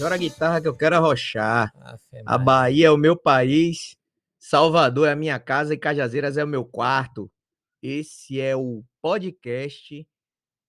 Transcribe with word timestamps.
Chora 0.00 0.14
a 0.14 0.18
guitarra 0.18 0.60
que 0.62 0.68
eu 0.68 0.74
quero 0.76 0.96
arrochar. 0.96 1.70
Afe 1.78 2.22
A. 2.24 2.38
Bahia 2.38 2.86
é 2.86 2.90
o 2.90 2.96
meu 2.96 3.14
país, 3.16 3.94
Salvador 4.38 5.06
é 5.08 5.12
a 5.12 5.16
minha 5.16 5.38
casa 5.38 5.74
e 5.74 5.78
Cajazeiras 5.78 6.38
é 6.38 6.44
o 6.44 6.48
meu 6.48 6.64
quarto. 6.64 7.30
Esse 7.82 8.40
é 8.40 8.56
o 8.56 8.82
podcast 9.02 10.08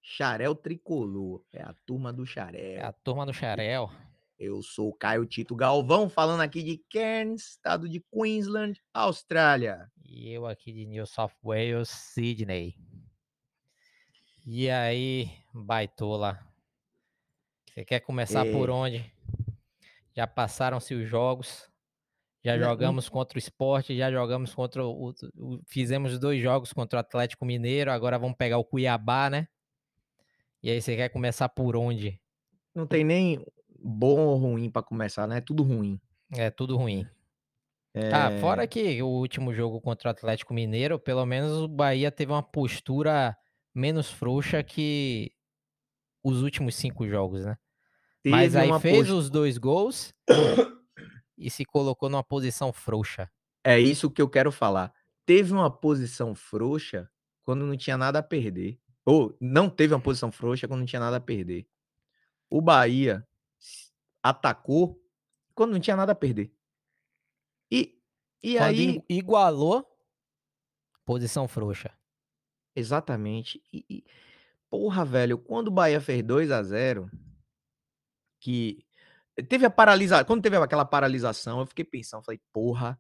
Xarel 0.01 0.53
Tricolor. 0.53 1.41
É 1.53 1.61
a 1.61 1.73
turma 1.85 2.11
do 2.11 2.23
É 2.23 2.25
Xarel. 2.25 2.85
a 2.85 2.91
turma 2.91 3.25
do 3.25 3.33
Xarel. 3.33 3.89
Eu 4.37 4.61
sou 4.63 4.89
o 4.89 4.93
Caio 4.93 5.25
Tito 5.25 5.55
Galvão, 5.55 6.09
falando 6.09 6.41
aqui 6.41 6.61
de 6.63 6.83
Cairns, 6.91 7.51
estado 7.51 7.87
de 7.87 8.03
Queensland, 8.11 8.81
Austrália. 8.93 9.89
E 10.03 10.29
eu 10.33 10.45
aqui 10.47 10.73
de 10.73 10.85
New 10.85 11.05
South 11.05 11.31
Wales, 11.43 11.87
Sydney. 11.89 12.75
E 14.45 14.69
aí, 14.69 15.29
baitola? 15.53 16.39
Você 17.67 17.85
quer 17.85 17.99
começar 18.01 18.43
por 18.51 18.67
É. 18.67 18.71
onde? 18.71 19.13
Já 20.15 20.27
passaram-se 20.27 20.93
os 20.93 21.07
jogos. 21.07 21.69
Já 22.43 22.57
Já- 22.57 22.65
jogamos 22.65 23.07
contra 23.07 23.37
o 23.37 23.39
esporte, 23.39 23.95
já 23.95 24.11
jogamos 24.11 24.53
contra 24.53 24.83
o, 24.85 25.09
o- 25.11 25.61
Fizemos 25.67 26.17
dois 26.19 26.41
jogos 26.41 26.73
contra 26.73 26.97
o 26.97 26.99
Atlético 26.99 27.45
Mineiro, 27.45 27.91
agora 27.91 28.17
vamos 28.17 28.35
pegar 28.37 28.57
o 28.57 28.65
Cuiabá, 28.65 29.29
né? 29.29 29.47
E 30.63 30.69
aí, 30.69 30.81
você 30.81 30.95
quer 30.95 31.09
começar 31.09 31.49
por 31.49 31.75
onde? 31.75 32.19
Não 32.73 32.85
tem 32.85 33.03
nem 33.03 33.43
bom 33.79 34.19
ou 34.19 34.37
ruim 34.37 34.69
pra 34.69 34.83
começar, 34.83 35.27
né? 35.27 35.37
É 35.37 35.41
tudo 35.41 35.63
ruim. 35.63 35.99
É 36.33 36.49
tudo 36.49 36.77
ruim. 36.77 37.05
É, 37.93 38.09
Ah, 38.13 38.31
fora 38.39 38.65
que 38.67 39.01
o 39.03 39.07
último 39.07 39.53
jogo 39.53 39.81
contra 39.81 40.07
o 40.09 40.11
Atlético 40.11 40.53
Mineiro, 40.53 40.99
pelo 40.99 41.25
menos 41.25 41.53
o 41.61 41.67
Bahia 41.67 42.11
teve 42.11 42.31
uma 42.31 42.43
postura 42.43 43.35
menos 43.75 44.09
frouxa 44.09 44.63
que 44.63 45.31
os 46.23 46.41
últimos 46.41 46.75
cinco 46.75 47.07
jogos, 47.07 47.45
né? 47.45 47.57
Mas 48.29 48.51
teve 48.53 48.59
aí 48.63 48.69
uma 48.69 48.79
fez 48.79 48.97
postu- 48.99 49.15
os 49.17 49.29
dois 49.29 49.57
gols 49.57 50.13
e 51.37 51.49
se 51.49 51.65
colocou 51.65 52.09
numa 52.09 52.23
posição 52.23 52.71
frouxa. 52.71 53.29
É 53.63 53.79
isso 53.79 54.11
que 54.11 54.21
eu 54.21 54.29
quero 54.29 54.51
falar. 54.51 54.93
Teve 55.25 55.51
uma 55.53 55.69
posição 55.71 56.35
frouxa 56.35 57.09
quando 57.43 57.65
não 57.65 57.75
tinha 57.77 57.97
nada 57.97 58.19
a 58.19 58.23
perder. 58.23 58.79
Ou 59.05 59.35
não 59.41 59.69
teve 59.69 59.93
uma 59.93 59.99
posição 60.01 60.31
frouxa 60.31 60.67
quando 60.67 60.81
não 60.81 60.85
tinha 60.85 60.99
nada 60.99 61.17
a 61.17 61.21
perder. 61.21 61.67
O 62.49 62.61
Bahia 62.61 63.27
atacou 64.21 65.01
quando 65.55 65.71
não 65.71 65.79
tinha 65.79 65.95
nada 65.95 66.11
a 66.11 66.15
perder. 66.15 66.53
E, 67.71 67.97
e 68.43 68.53
Quando 68.57 68.63
aí. 68.65 68.89
igu- 68.89 69.05
igualou, 69.09 69.87
posição 71.05 71.47
frouxa. 71.47 71.91
Exatamente. 72.75 73.61
E, 73.73 73.85
e- 73.89 74.03
porra, 74.69 75.03
velho, 75.05 75.37
quando 75.37 75.67
o 75.69 75.71
Bahia 75.71 75.99
fez 75.99 76.21
2 76.23 76.51
a 76.51 76.61
0 76.61 77.09
que 78.41 78.83
teve 79.49 79.65
a 79.65 79.69
paralisação, 79.71 80.25
quando 80.25 80.41
teve 80.43 80.57
aquela 80.57 80.85
paralisação, 80.85 81.61
eu 81.61 81.65
fiquei 81.67 81.85
pensando, 81.85 82.23
falei, 82.25 82.41
porra, 82.53 82.99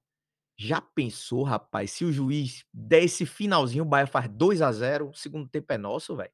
já 0.57 0.81
pensou, 0.81 1.43
rapaz, 1.43 1.91
se 1.91 2.05
o 2.05 2.11
juiz 2.13 2.65
der 2.73 3.03
esse 3.03 3.25
finalzinho, 3.25 3.83
o 3.83 3.87
Bahia 3.87 4.07
faz 4.07 4.29
2 4.29 4.61
a 4.61 4.71
0 4.71 5.09
o 5.09 5.13
segundo 5.13 5.49
tempo 5.49 5.73
é 5.73 5.77
nosso, 5.77 6.15
velho. 6.15 6.31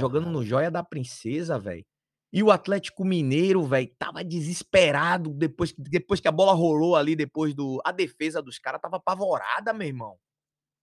Jogando 0.00 0.30
no 0.30 0.44
Joia 0.44 0.70
da 0.70 0.84
Princesa, 0.84 1.58
velho. 1.58 1.84
E 2.32 2.42
o 2.42 2.50
Atlético 2.50 3.04
Mineiro, 3.04 3.64
velho, 3.64 3.90
tava 3.98 4.22
desesperado 4.24 5.30
depois, 5.32 5.72
que- 5.72 5.80
depois 5.82 6.20
que 6.20 6.28
a 6.28 6.32
bola 6.32 6.52
rolou 6.52 6.96
ali, 6.96 7.16
depois 7.16 7.54
do. 7.54 7.80
A 7.84 7.92
defesa 7.92 8.42
dos 8.42 8.58
caras 8.58 8.80
tava 8.80 8.96
apavorada, 8.96 9.72
meu 9.72 9.86
irmão. 9.88 10.18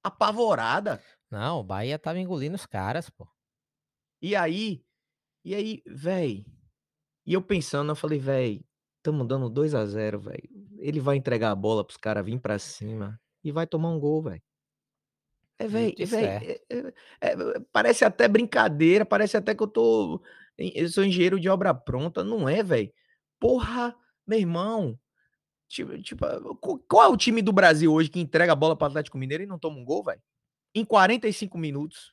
Apavorada. 0.04 1.02
Não, 1.30 1.60
o 1.60 1.64
Bahia 1.64 2.00
tava 2.00 2.20
engolindo 2.20 2.56
os 2.56 2.66
caras, 2.66 3.10
pô. 3.10 3.28
E 4.22 4.36
aí, 4.36 4.84
e 5.46 5.54
aí, 5.54 5.84
véi. 5.86 6.46
E 7.26 7.34
eu 7.34 7.42
pensando, 7.42 7.92
eu 7.92 7.96
falei, 7.96 8.20
véi, 8.20 8.62
tamo 9.02 9.24
dando 9.26 9.50
2 9.50 9.74
a 9.74 9.86
0 9.86 10.20
velho. 10.20 10.50
Ele 10.78 11.00
vai 11.00 11.16
entregar 11.16 11.52
a 11.52 11.56
bola 11.56 11.84
pros 11.84 11.98
caras 11.98 12.26
vir 12.26 12.40
pra 12.40 12.60
cima 12.60 13.20
e 13.44 13.52
vai 13.52 13.66
tomar 13.66 13.90
um 13.90 14.00
gol, 14.00 14.22
velho. 14.24 14.42
É, 15.60 15.68
véi, 15.68 15.96
certo. 16.08 16.44
é- 16.44 16.62
é- 16.70 16.94
é- 17.22 17.60
parece 17.72 18.04
até 18.04 18.28
brincadeira, 18.28 19.06
parece 19.06 19.38
até 19.38 19.54
que 19.56 19.64
eu 19.64 19.68
tô. 19.68 20.22
Eu 20.58 20.90
sou 20.90 21.04
engenheiro 21.06 21.40
de 21.40 21.48
obra 21.48 21.74
pronta. 21.74 22.24
Não 22.24 22.50
é, 22.50 22.62
velho. 22.62 22.92
Porra, 23.40 23.96
meu 24.28 24.40
irmão. 24.40 25.00
Tipo, 25.70 26.02
tipo, 26.02 26.26
qu- 26.58 26.80
qual 26.88 27.04
é 27.04 27.08
o 27.08 27.18
time 27.18 27.42
do 27.42 27.52
Brasil 27.54 27.92
hoje 27.92 28.10
que 28.10 28.20
entrega 28.20 28.52
a 28.54 28.56
bola 28.56 28.76
pro 28.76 28.88
Atlético 28.88 29.18
Mineiro 29.18 29.44
e 29.44 29.48
não 29.48 29.58
toma 29.58 29.78
um 29.78 29.86
gol, 29.86 30.04
velho? 30.04 30.22
Em 30.76 30.84
45 30.84 31.58
minutos. 31.58 32.12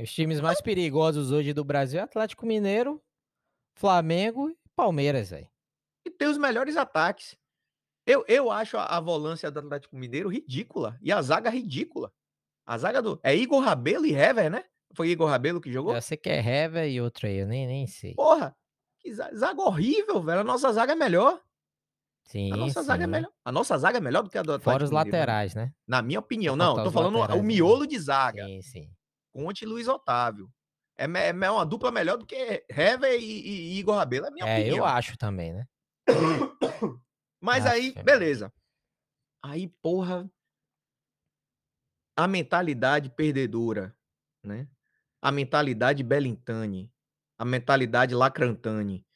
Os 0.00 0.12
times 0.12 0.40
mais 0.40 0.60
perigosos 0.60 1.30
hoje 1.30 1.52
do 1.52 1.64
Brasil 1.64 2.00
é 2.00 2.02
Atlético 2.02 2.46
Mineiro, 2.46 3.02
Flamengo 3.74 4.50
e 4.50 4.56
Palmeiras, 4.76 5.30
velho. 5.30 5.48
e 6.04 6.10
tem 6.10 6.28
os 6.28 6.38
melhores 6.38 6.76
ataques. 6.76 7.36
Eu, 8.06 8.24
eu 8.26 8.50
acho 8.50 8.76
a, 8.76 8.84
a 8.86 9.00
volância 9.00 9.50
do 9.50 9.60
Atlético 9.60 9.96
Mineiro 9.96 10.28
ridícula. 10.28 10.98
E 11.00 11.12
a 11.12 11.22
zaga 11.22 11.48
ridícula. 11.50 12.12
A 12.66 12.76
zaga 12.78 13.00
do. 13.00 13.18
É 13.22 13.34
Igor 13.34 13.60
Rabelo 13.62 14.06
e 14.06 14.12
Hever, 14.14 14.50
né? 14.50 14.64
Foi 14.94 15.08
Igor 15.08 15.28
Rabelo 15.28 15.60
que 15.60 15.70
jogou? 15.72 15.94
Eu 15.94 16.02
sei 16.02 16.16
que 16.16 16.28
é 16.28 16.38
Hever 16.44 16.88
e 16.90 17.00
outro 17.00 17.26
aí, 17.26 17.36
eu 17.36 17.46
nem, 17.46 17.66
nem 17.66 17.86
sei. 17.86 18.14
Porra! 18.14 18.56
Que 18.98 19.12
za- 19.12 19.30
zaga 19.34 19.60
horrível, 19.62 20.20
velho. 20.22 20.40
A 20.40 20.44
nossa 20.44 20.72
zaga 20.72 20.92
é 20.92 20.96
melhor. 20.96 21.40
Sim, 22.24 22.52
A 22.52 22.56
nossa 22.56 22.82
zaga 22.82 23.02
é 23.04 23.06
sim. 23.06 23.10
melhor. 23.10 23.32
A 23.44 23.50
nossa 23.52 23.76
zaga 23.78 23.98
é 23.98 24.00
melhor 24.00 24.22
do 24.22 24.30
que 24.30 24.38
a 24.38 24.42
do 24.42 24.52
Atlético 24.52 24.70
Fora 24.70 24.84
os 24.84 24.90
Mineiro, 24.90 25.10
né? 25.10 25.18
laterais, 25.18 25.54
né? 25.54 25.72
Na 25.86 26.02
minha 26.02 26.20
opinião. 26.20 26.54
Não, 26.56 26.82
tô 26.82 26.90
falando 26.92 27.16
o 27.16 27.18
laterais, 27.20 27.42
né? 27.42 27.48
miolo 27.48 27.86
de 27.86 27.98
zaga. 27.98 28.44
Sim, 28.44 28.62
sim. 28.62 28.90
Conte 29.32 29.62
e 29.62 29.66
Luiz 29.66 29.88
Otávio. 29.88 30.48
É, 30.96 31.04
é 31.04 31.50
uma 31.50 31.64
dupla 31.66 31.90
melhor 31.90 32.16
do 32.18 32.26
que 32.26 32.64
Hever 32.68 33.18
e, 33.20 33.24
e- 33.24 33.78
Igor 33.78 33.96
Rabelo, 33.96 34.26
é 34.26 34.30
minha 34.30 34.46
É, 34.46 34.58
opinião. 34.60 34.76
eu 34.78 34.84
acho 34.84 35.16
também, 35.16 35.52
né? 35.52 35.66
Mas 37.40 37.66
aí, 37.66 37.88
Aff, 37.88 37.96
Maria. 37.98 38.04
beleza. 38.04 38.52
Aí, 39.44 39.68
porra. 39.82 40.30
A 42.16 42.28
mentalidade 42.28 43.08
perdedora, 43.10 43.96
né? 44.44 44.68
A 45.20 45.32
mentalidade 45.32 46.02
Belintani, 46.02 46.92
a 47.38 47.44
mentalidade 47.44 48.14
Lacrantani 48.14 49.06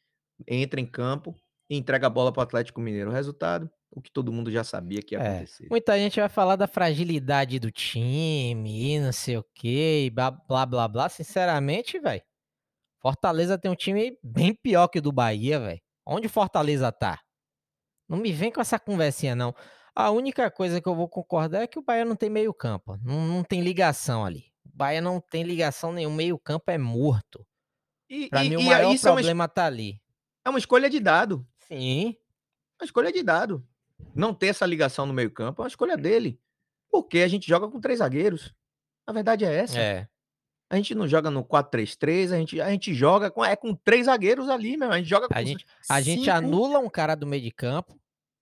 entra 0.46 0.80
em 0.80 0.86
campo 0.86 1.36
e 1.68 1.76
entrega 1.76 2.06
a 2.06 2.10
bola 2.10 2.32
para 2.32 2.40
o 2.40 2.42
Atlético 2.44 2.80
Mineiro. 2.80 3.10
O 3.10 3.12
resultado, 3.12 3.70
o 3.96 4.02
que 4.02 4.10
todo 4.12 4.30
mundo 4.32 4.50
já 4.50 4.62
sabia 4.62 5.02
que 5.02 5.14
ia 5.14 5.20
É, 5.20 5.36
acontecer. 5.38 5.66
Muita 5.70 5.98
gente 5.98 6.20
vai 6.20 6.28
falar 6.28 6.54
da 6.56 6.66
fragilidade 6.68 7.58
do 7.58 7.70
time 7.70 8.94
e 8.94 9.00
não 9.00 9.12
sei 9.12 9.36
o 9.38 9.44
que, 9.54 10.10
blá 10.14 10.30
blá 10.30 10.66
blá 10.66 10.86
blá. 10.88 11.08
Sinceramente, 11.08 11.98
velho. 11.98 12.22
Fortaleza 13.00 13.58
tem 13.58 13.70
um 13.70 13.74
time 13.76 14.18
bem 14.22 14.54
pior 14.54 14.88
que 14.88 14.98
o 14.98 15.02
do 15.02 15.12
Bahia, 15.12 15.60
velho. 15.60 15.80
Onde 16.06 16.26
o 16.26 16.30
Fortaleza 16.30 16.90
tá? 16.92 17.20
Não 18.08 18.18
me 18.18 18.32
vem 18.32 18.50
com 18.52 18.60
essa 18.60 18.78
conversinha, 18.78 19.34
não. 19.34 19.54
A 19.94 20.10
única 20.10 20.50
coisa 20.50 20.80
que 20.80 20.88
eu 20.88 20.94
vou 20.94 21.08
concordar 21.08 21.62
é 21.62 21.66
que 21.66 21.78
o 21.78 21.82
Bahia 21.82 22.04
não 22.04 22.14
tem 22.16 22.28
meio 22.30 22.52
campo. 22.52 22.96
Não, 23.02 23.26
não 23.26 23.42
tem 23.42 23.60
ligação 23.62 24.24
ali. 24.24 24.44
O 24.64 24.76
Bahia 24.76 25.00
não 25.00 25.20
tem 25.20 25.42
ligação 25.42 25.90
nenhum. 25.92 26.12
Meio 26.14 26.38
campo 26.38 26.70
é 26.70 26.76
morto. 26.78 27.46
E, 28.08 28.28
Pra 28.28 28.44
e- 28.44 28.50
mim, 28.50 28.56
o 28.56 28.62
maior 28.62 28.92
isso 28.94 29.08
é 29.08 29.10
uma, 29.10 29.16
problema 29.16 29.48
tá 29.48 29.64
ali. 29.66 30.00
é 30.44 30.50
uma 30.50 30.58
escolha 30.58 30.88
de 30.90 31.00
dado. 31.00 31.46
Sim. 31.66 32.14
Uma 32.80 32.84
escolha 32.84 33.10
de 33.10 33.22
dado. 33.22 33.66
Não 34.14 34.34
ter 34.34 34.48
essa 34.48 34.66
ligação 34.66 35.06
no 35.06 35.12
meio-campo 35.12 35.60
é 35.60 35.64
uma 35.64 35.68
escolha 35.68 35.96
dele. 35.96 36.40
Porque 36.90 37.18
a 37.18 37.28
gente 37.28 37.46
joga 37.46 37.68
com 37.68 37.80
três 37.80 37.98
zagueiros. 37.98 38.54
A 39.06 39.12
verdade 39.12 39.44
é 39.44 39.54
essa. 39.54 39.78
É. 39.78 40.08
A 40.68 40.76
gente 40.76 40.94
não 40.94 41.06
joga 41.06 41.30
no 41.30 41.44
4-3-3, 41.44 42.32
a 42.32 42.36
gente, 42.38 42.60
a 42.60 42.70
gente 42.70 42.92
joga 42.92 43.30
com, 43.30 43.44
é 43.44 43.54
com 43.54 43.74
três 43.74 44.06
zagueiros 44.06 44.48
ali, 44.48 44.76
meu. 44.76 44.90
A 44.90 44.98
gente 44.98 45.08
joga 45.08 45.28
com 45.28 45.34
A 45.34 45.42
gente, 45.42 45.64
a 45.88 46.00
gente 46.00 46.28
anula 46.28 46.80
um 46.80 46.90
cara 46.90 47.14
do 47.14 47.26
meio 47.26 47.42
de 47.42 47.52
campo 47.52 48.00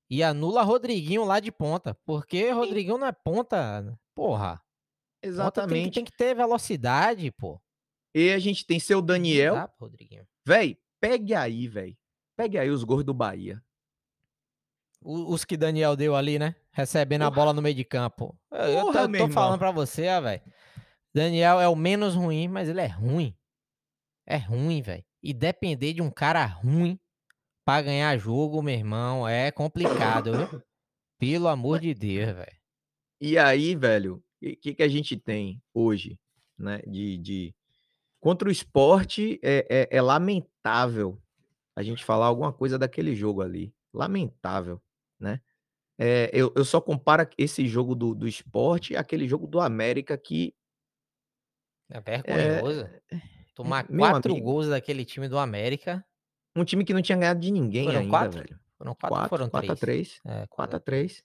e 0.09 0.22
anula 0.22 0.62
Rodriguinho 0.62 1.24
lá 1.24 1.39
de 1.39 1.53
ponta. 1.53 1.95
Porque 2.07 2.50
Rodriguinho 2.50 2.97
não 2.97 3.07
é 3.07 3.12
ponta. 3.12 3.98
Porra. 4.15 4.53
Ponta 4.53 4.62
tem, 5.21 5.30
Exatamente. 5.30 5.95
tem 5.95 6.04
que 6.04 6.16
ter 6.16 6.34
velocidade, 6.34 7.30
pô. 7.33 7.60
E 8.15 8.30
a 8.33 8.39
gente 8.39 8.65
tem 8.65 8.78
seu 8.78 9.03
Daniel. 9.03 9.54
Dá 9.54 9.71
Rodriguinho. 9.78 10.27
Véi, 10.47 10.78
pegue 11.00 11.34
aí, 11.34 11.68
véi. 11.68 11.98
Pegue 12.36 12.59
aí 12.59 12.71
os 12.71 12.84
gols 12.84 13.04
do 13.04 13.12
Bahia. 13.12 13.62
Os 15.06 15.45
que 15.45 15.56
Daniel 15.56 15.95
deu 15.95 16.16
ali, 16.16 16.39
né? 16.39 16.54
Recebendo 16.72 17.22
a 17.22 17.27
Porra. 17.30 17.34
bola 17.36 17.53
no 17.53 17.60
meio 17.60 17.74
de 17.74 17.84
campo. 17.84 18.34
Eu- 18.51 18.59
Eu 18.59 18.80
tô, 18.86 18.92
Porra, 18.92 19.01
eu 19.03 19.09
meu 19.09 19.27
tô 19.28 19.33
falando 19.33 19.59
pra 19.59 19.71
você, 19.71 20.09
ó, 20.09 20.21
velho. 20.22 20.41
Daniel 21.15 21.60
é 21.60 21.68
o 21.68 21.77
menos 21.77 22.15
ruim, 22.15 22.48
mas 22.48 22.68
ele 22.68 22.80
é 22.80 22.86
ruim. 22.86 23.36
É 24.27 24.36
ruim, 24.36 24.80
velho. 24.83 25.04
E 25.22 25.33
depender 25.34 25.92
de 25.92 26.01
um 26.03 26.10
cara 26.10 26.45
ruim 26.47 26.98
pra 27.65 27.83
ganhar 27.83 28.16
jogo, 28.18 28.62
meu 28.62 28.74
irmão, 28.74 29.28
é 29.28 29.51
complicado, 29.51 30.33
viu? 30.33 30.62
Pelo 31.18 31.48
amor 31.48 31.80
de 31.80 31.95
Deus, 31.95 32.34
velho. 32.34 32.57
E 33.21 33.39
aí, 33.39 33.74
velho, 33.77 34.16
o 34.42 34.57
que, 34.57 34.74
que 34.74 34.83
a 34.83 34.89
gente 34.89 35.16
tem 35.16 35.62
hoje, 35.72 36.18
né? 36.59 36.78
De, 36.86 37.16
de... 37.18 37.54
Contra 38.21 38.48
o 38.48 38.53
esporte, 38.53 39.39
é, 39.42 39.66
é, 39.91 39.97
é 39.98 40.03
lamentável 40.03 41.21
a 41.77 41.83
gente 41.83 42.03
falar 42.04 42.27
alguma 42.27 42.53
coisa 42.53 42.78
daquele 42.78 43.15
jogo 43.15 43.42
ali. 43.42 43.72
Lamentável, 43.92 44.83
né? 45.24 45.41
É, 45.98 46.30
eu, 46.34 46.53
eu 46.56 46.65
só 46.65 46.80
comparo 46.80 47.28
esse 47.38 47.66
jogo 47.68 47.94
do, 47.94 48.15
do 48.15 48.28
esporte 48.28 48.97
àquele 48.97 49.28
jogo 49.28 49.47
do 49.47 49.60
América 49.60 50.18
que 50.18 50.54
É 51.91 52.00
vergonhoso. 52.00 52.91
Tomar 53.54 53.84
meu 53.88 54.12
quatro 54.12 54.36
amigo. 54.36 54.47
gols 54.47 54.68
daquele 54.68 55.04
time 55.04 55.28
do 55.28 55.38
América. 55.38 56.04
Um 56.56 56.65
time 56.65 56.84
que 56.84 56.94
não 56.94 57.03
tinha 57.03 57.18
ganhado 57.18 57.41
de 57.41 57.50
ninguém 57.50 57.94
Foram 57.94 58.03
ainda, 58.03 58.30
4? 58.30 58.30
velho. 58.30 58.59
Foram 58.78 58.94
4 58.94 59.22
ou 59.22 59.24
foram 59.28 59.48
4 59.50 59.72
a 59.72 59.76
3? 59.76 59.76
3. 59.76 60.21
É, 60.24 60.47
4 60.48 60.76
a 60.76 60.80
4 60.80 60.80
3. 60.80 61.22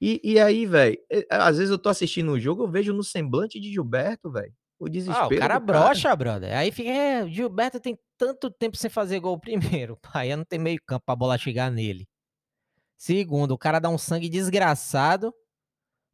E 0.00 0.20
e 0.24 0.40
aí, 0.40 0.66
velho, 0.66 0.98
eh, 1.10 1.26
às 1.30 1.58
vezes 1.58 1.70
eu 1.72 1.78
tô 1.78 1.88
assistindo 1.90 2.32
o 2.32 2.40
jogo, 2.40 2.64
eu 2.64 2.70
vejo 2.70 2.92
no 2.94 3.04
semblante 3.04 3.60
de 3.60 3.72
Gilberto, 3.72 4.30
velho, 4.32 4.54
o 4.80 4.88
Ah, 5.06 5.26
o 5.26 5.32
desespero 5.32 5.32
cara 5.32 5.58
broxa, 5.58 6.14
brother. 6.14 6.56
Aí 6.56 6.70
fica: 6.70 6.90
"É, 6.90 7.26
Gilberto 7.28 7.80
tem 7.80 7.98
tanto 8.18 8.50
tempo 8.50 8.76
sem 8.76 8.90
fazer 8.90 9.18
gol". 9.20 9.38
Primeiro, 9.38 9.94
o 10.04 10.08
Bahia 10.12 10.36
não 10.36 10.44
tem 10.44 10.58
meio 10.58 10.78
campo 10.86 11.04
pra 11.06 11.16
bola 11.16 11.38
chegar 11.38 11.70
nele. 11.70 12.06
Segundo, 13.00 13.52
o 13.52 13.58
cara 13.58 13.78
dá 13.78 13.88
um 13.88 13.96
sangue 13.96 14.28
desgraçado 14.28 15.34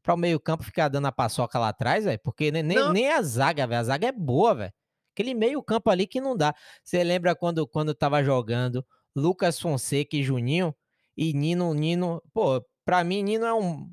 pra 0.05 0.15
o 0.15 0.17
meio 0.17 0.39
campo 0.39 0.63
ficar 0.63 0.87
dando 0.87 1.07
a 1.09 1.13
paçoca 1.13 1.59
lá 1.59 1.71
atrás, 1.71 2.05
velho, 2.05 2.21
porque 2.23 2.53
nem 2.53 2.63
nem 2.63 2.93
nem 2.93 3.11
a 3.11 3.21
zaga, 3.23 3.67
velho, 3.67 3.81
a 3.81 3.83
zaga 3.83 4.07
é 4.07 4.13
boa, 4.13 4.55
velho. 4.55 4.73
Aquele 5.13 5.35
meio 5.35 5.61
campo 5.65 5.91
ali 5.91 6.07
que 6.07 6.21
não 6.21 6.37
dá. 6.37 6.55
Você 6.85 7.03
lembra 7.03 7.35
quando 7.35 7.67
quando 7.67 7.91
estava 7.91 8.23
jogando 8.23 8.87
Lucas 9.17 9.59
Fonseca 9.59 10.15
e 10.17 10.23
Juninho 10.23 10.73
e 11.17 11.33
Nino 11.33 11.75
Nino 11.75 12.23
pô, 12.33 12.65
pra 12.85 13.03
mim 13.03 13.21
Nino 13.21 13.45
é 13.45 13.53
um 13.53 13.91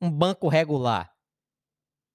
um 0.00 0.08
banco 0.08 0.46
regular. 0.46 1.10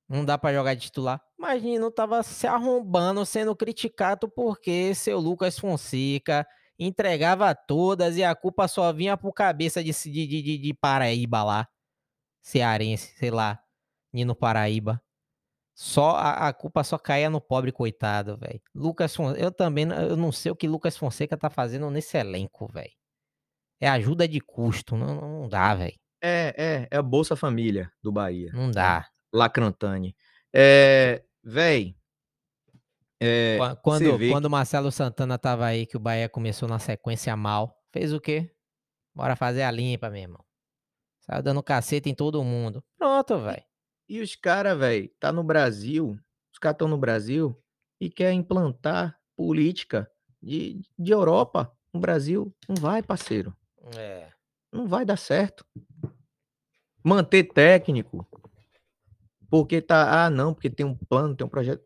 Não 0.08 0.24
dá 0.24 0.38
pra 0.38 0.54
jogar 0.54 0.74
de 0.74 0.84
titular. 0.84 1.22
Mas 1.38 1.62
Nino 1.62 1.90
estava 1.90 2.24
se 2.24 2.48
arrombando, 2.48 3.26
sendo 3.26 3.54
criticado 3.54 4.30
porque 4.30 4.96
seu 4.96 5.20
Lucas 5.20 5.60
Fonseca 5.60 6.48
entregava 6.86 7.54
todas 7.56 8.18
e 8.18 8.24
a 8.24 8.36
culpa 8.36 8.68
só 8.68 8.92
vinha 8.94 9.18
pro 9.18 9.34
cabeça 9.34 9.84
de 9.84 9.92
de 9.94 10.28
de 10.28 10.58
de 10.58 10.74
Paraíba 10.74 11.44
lá, 11.44 11.68
cearense, 12.42 13.14
sei 13.18 13.32
lá, 13.32 13.60
Nino 14.14 14.36
Paraíba. 14.36 15.02
Só 15.76 16.12
a 16.18 16.50
a 16.50 16.54
culpa 16.54 16.84
só 16.84 16.98
caía 17.00 17.30
no 17.30 17.42
pobre 17.42 17.72
coitado, 17.72 18.38
velho. 18.38 18.62
Lucas 18.76 19.16
Fon 19.16 19.34
eu 19.36 19.52
também 19.52 19.88
eu 19.92 20.18
não 20.18 20.32
sei 20.32 20.52
o 20.52 20.56
que 20.56 20.68
Lucas 20.68 20.98
Fonseca 20.98 21.38
tá 21.38 21.50
fazendo 21.50 21.90
nesse 21.92 22.18
elenco, 22.18 22.68
velho. 22.72 22.92
É 23.80 23.90
ajuda 23.90 24.28
de 24.28 24.40
custo, 24.42 24.96
não 24.98 25.16
não 25.22 25.50
dá, 25.50 25.76
velho. 25.76 25.98
É, 26.24 26.54
é, 26.58 26.88
é 26.92 26.98
a 26.98 27.02
Bolsa 27.02 27.36
Família 27.36 27.92
do 28.04 28.12
Bahia, 28.12 28.52
Não 28.54 28.68
né, 28.68 28.74
dá. 28.74 29.08
Lacrantani. 29.34 30.16
Eh, 30.54 31.24
véi 31.44 31.96
você 33.22 33.76
quando 33.82 34.20
quando 34.28 34.44
que 34.44 34.48
o 34.48 34.52
Marcelo 34.52 34.92
Santana 34.92 35.36
estava 35.36 35.66
aí, 35.66 35.86
que 35.86 35.98
o 35.98 36.00
Bahia 36.00 36.30
começou 36.30 36.68
na 36.70 36.80
sequência 36.80 37.36
mal, 37.36 37.78
fez 37.94 38.14
o 38.14 38.20
quê? 38.22 38.52
"Bora 39.16 39.36
fazer 39.36 39.64
a 39.64 39.72
limpa, 39.72 40.10
meu 40.10 40.22
irmão". 40.22 40.46
Saiu 41.22 41.44
dando 41.44 41.64
caceta 41.64 42.10
em 42.10 42.16
todo 42.16 42.44
mundo. 42.44 42.84
Pronto, 42.98 43.36
E 43.36 43.42
velho. 43.42 43.64
e 44.10 44.22
os 44.22 44.36
cara, 44.36 44.76
velho, 44.76 45.10
tá 45.20 45.32
no 45.32 45.44
Brasil, 45.44 46.18
os 46.54 46.60
cara 46.60 46.74
estão 46.74 46.88
no 46.88 46.98
Brasil 46.98 47.56
e 48.02 48.10
quer 48.10 48.34
implantar 48.34 49.18
política 49.38 50.10
de 50.42 50.82
de 51.00 51.12
Europa 51.14 51.72
no 51.94 52.00
Brasil. 52.02 52.54
Não 52.70 52.76
vai, 52.76 53.04
parceiro. 53.04 53.56
É. 53.98 54.32
Não 54.74 54.88
vai 54.88 55.06
dar 55.06 55.18
certo. 55.18 55.66
Manter 57.04 57.44
técnico 57.46 58.28
porque 59.50 59.82
tá: 59.82 60.26
"Ah, 60.26 60.30
não, 60.30 60.54
porque 60.54 60.70
tem 60.70 60.86
um 60.86 60.96
plano, 60.96 61.36
tem 61.36 61.46
um 61.46 61.50
projeto". 61.50 61.84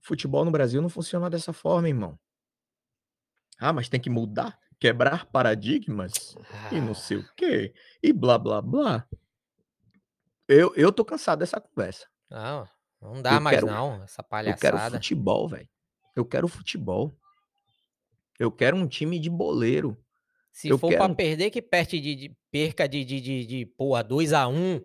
Futebol 0.00 0.44
no 0.44 0.50
Brasil 0.50 0.80
não 0.80 0.88
funciona 0.88 1.28
dessa 1.28 1.52
forma, 1.52 1.88
irmão. 1.88 2.18
Ah, 3.58 3.72
mas 3.72 3.88
tem 3.88 4.00
que 4.00 4.08
mudar, 4.08 4.58
quebrar 4.78 5.26
paradigmas 5.26 6.34
e 6.72 6.80
não 6.80 6.94
sei 6.94 7.18
o 7.18 7.28
quê, 7.36 7.74
e 8.02 8.12
blá 8.12 8.38
blá 8.38 8.62
blá. 8.62 9.06
Eu 10.48 10.74
eu 10.74 10.92
tô 10.92 11.04
cansado 11.04 11.40
dessa 11.40 11.60
conversa. 11.60 12.06
Não, 12.30 12.68
não 13.00 13.22
dá 13.22 13.34
Eu 13.34 13.40
mais 13.40 13.56
quero 13.56 13.66
não, 13.66 14.02
essa 14.02 14.22
eu 14.22 14.24
quero 14.56 14.76
palhaçada. 14.76 14.96
futebol, 14.96 15.48
velho. 15.48 15.68
Eu 16.16 16.24
quero 16.24 16.48
futebol. 16.48 17.14
Eu 18.38 18.50
quero 18.50 18.76
um 18.76 18.88
time 18.88 19.18
de 19.18 19.28
boleiro. 19.28 19.96
Se 20.50 20.68
Eu 20.68 20.78
for 20.78 20.88
pra 20.88 20.98
quero 21.00 21.12
um 21.12 21.14
perder, 21.14 21.50
que 21.50 21.62
perte 21.62 22.00
de 22.00 22.16
de 22.16 22.36
perca 22.50 22.88
de 22.88 23.04
de 23.04 23.20
de 23.20 23.46
de 23.46 23.66
porra 23.66 24.02
2x1, 24.02 24.82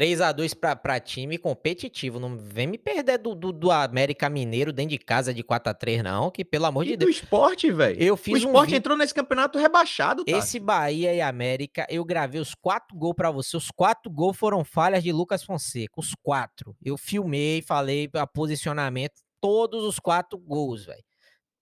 3x2 0.00 0.54
pra 0.58 0.74
pra 0.74 0.98
time 0.98 1.36
competitivo, 1.36 2.18
não 2.18 2.34
vem 2.34 2.66
me 2.66 2.78
perder 2.78 3.18
do 3.18 3.34
do 3.34 3.52
do 3.52 3.70
América 3.70 4.30
Mineiro 4.30 4.72
dentro 4.72 4.92
de 4.92 4.98
casa 4.98 5.34
de 5.34 5.44
4x3 5.44 6.02
não, 6.02 6.30
que 6.30 6.42
pelo 6.42 6.64
amor 6.64 6.84
E 6.84 6.88
de 6.88 6.96
do 6.96 7.04
Deus. 7.04 7.16
Sport, 7.16 7.64
velho. 7.64 8.02
Eu 8.02 8.14
O 8.14 8.16
fiz 8.16 8.42
um 8.44 8.48
Sport 8.48 8.70
vi 8.70 8.76
entrou 8.76 8.96
nesse 8.96 9.12
campeonato 9.12 9.58
rebaixado, 9.58 10.22
Esse 10.26 10.38
Tássio. 10.38 10.62
Bahia 10.62 11.12
e 11.12 11.20
América, 11.20 11.86
eu 11.90 12.02
gravei 12.02 12.40
os 12.40 12.54
4 12.54 12.96
gol 12.96 13.14
pra 13.14 13.30
você, 13.30 13.56
os 13.58 13.70
4 13.70 14.10
gol 14.10 14.32
foram 14.32 14.64
falhas 14.64 15.02
de 15.02 15.12
Lucas 15.12 15.44
Fonseca, 15.44 15.92
os 15.98 16.14
4. 16.22 16.74
Eu 16.82 16.96
filmei, 16.96 17.60
falei 17.60 18.08
a 18.14 18.26
posicionamento, 18.26 19.20
todos 19.38 19.84
os 19.84 19.98
4 19.98 20.38
gols, 20.38 20.86
velho. 20.86 21.04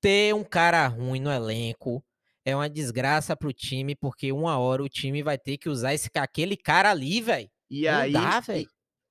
Ter 0.01 0.33
um 0.33 0.45
cara 0.45 0.87
ruim 0.87 1.19
no 1.19 1.33
elenco 1.33 2.05
é 2.45 2.55
uma 2.55 2.69
desgraça 2.69 3.37
para 3.37 3.49
o 3.49 3.53
time, 3.53 3.97
porque 3.97 4.31
uma 4.31 4.59
hora 4.59 4.83
o 4.83 4.89
time 4.89 5.25
vai 5.25 5.37
ter 5.37 5.59
que 5.59 5.69
usar 5.69 5.93
esse 5.93 6.09
aquele 6.15 6.57
cara 6.57 6.91
ali, 6.93 7.21
velho. 7.21 7.51
E 7.71 7.87
Não 7.87 8.07
aí 8.07 8.11
dá, 8.11 8.43
e 8.53 8.69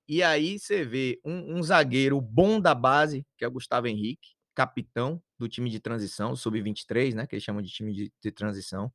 e 0.10 0.24
aí 0.24 0.58
você 0.60 0.86
vê 0.86 1.20
um 1.26 1.58
um 1.60 1.64
zagueiro 1.64 2.20
bom 2.22 2.60
da 2.62 2.74
base, 2.76 3.26
que 3.38 3.44
é 3.46 3.48
o 3.48 3.52
Gustavo 3.52 3.88
Henrique, 3.88 4.30
capitão 4.56 5.22
do 5.40 5.50
time 5.50 5.70
de 5.70 5.80
transição, 5.82 6.36
sub-23, 6.36 7.14
né, 7.16 7.28
que 7.28 7.36
eles 7.36 7.44
chamam 7.44 7.62
de 7.62 7.70
time 7.72 7.94
de 7.94 8.12
de 8.24 8.32
transição. 8.32 8.92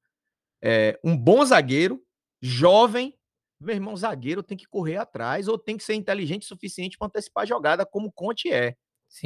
Eh, 0.62 0.98
um 1.04 1.16
bom 1.16 1.44
zagueiro, 1.44 2.02
jovem. 2.42 3.14
Meu 3.60 3.74
irmão, 3.76 3.96
zagueiro 3.96 4.42
tem 4.42 4.56
que 4.58 4.66
correr 4.68 4.96
atrás 4.98 5.48
ou 5.48 5.58
tem 5.58 5.76
que 5.78 5.84
ser 5.84 5.94
inteligente 5.94 6.44
o 6.44 6.48
suficiente 6.48 6.98
pra 6.98 7.08
antecipar 7.08 7.44
a 7.44 7.46
jogada 7.46 7.86
como 7.86 8.12
Conte 8.12 8.52
é, 8.52 8.76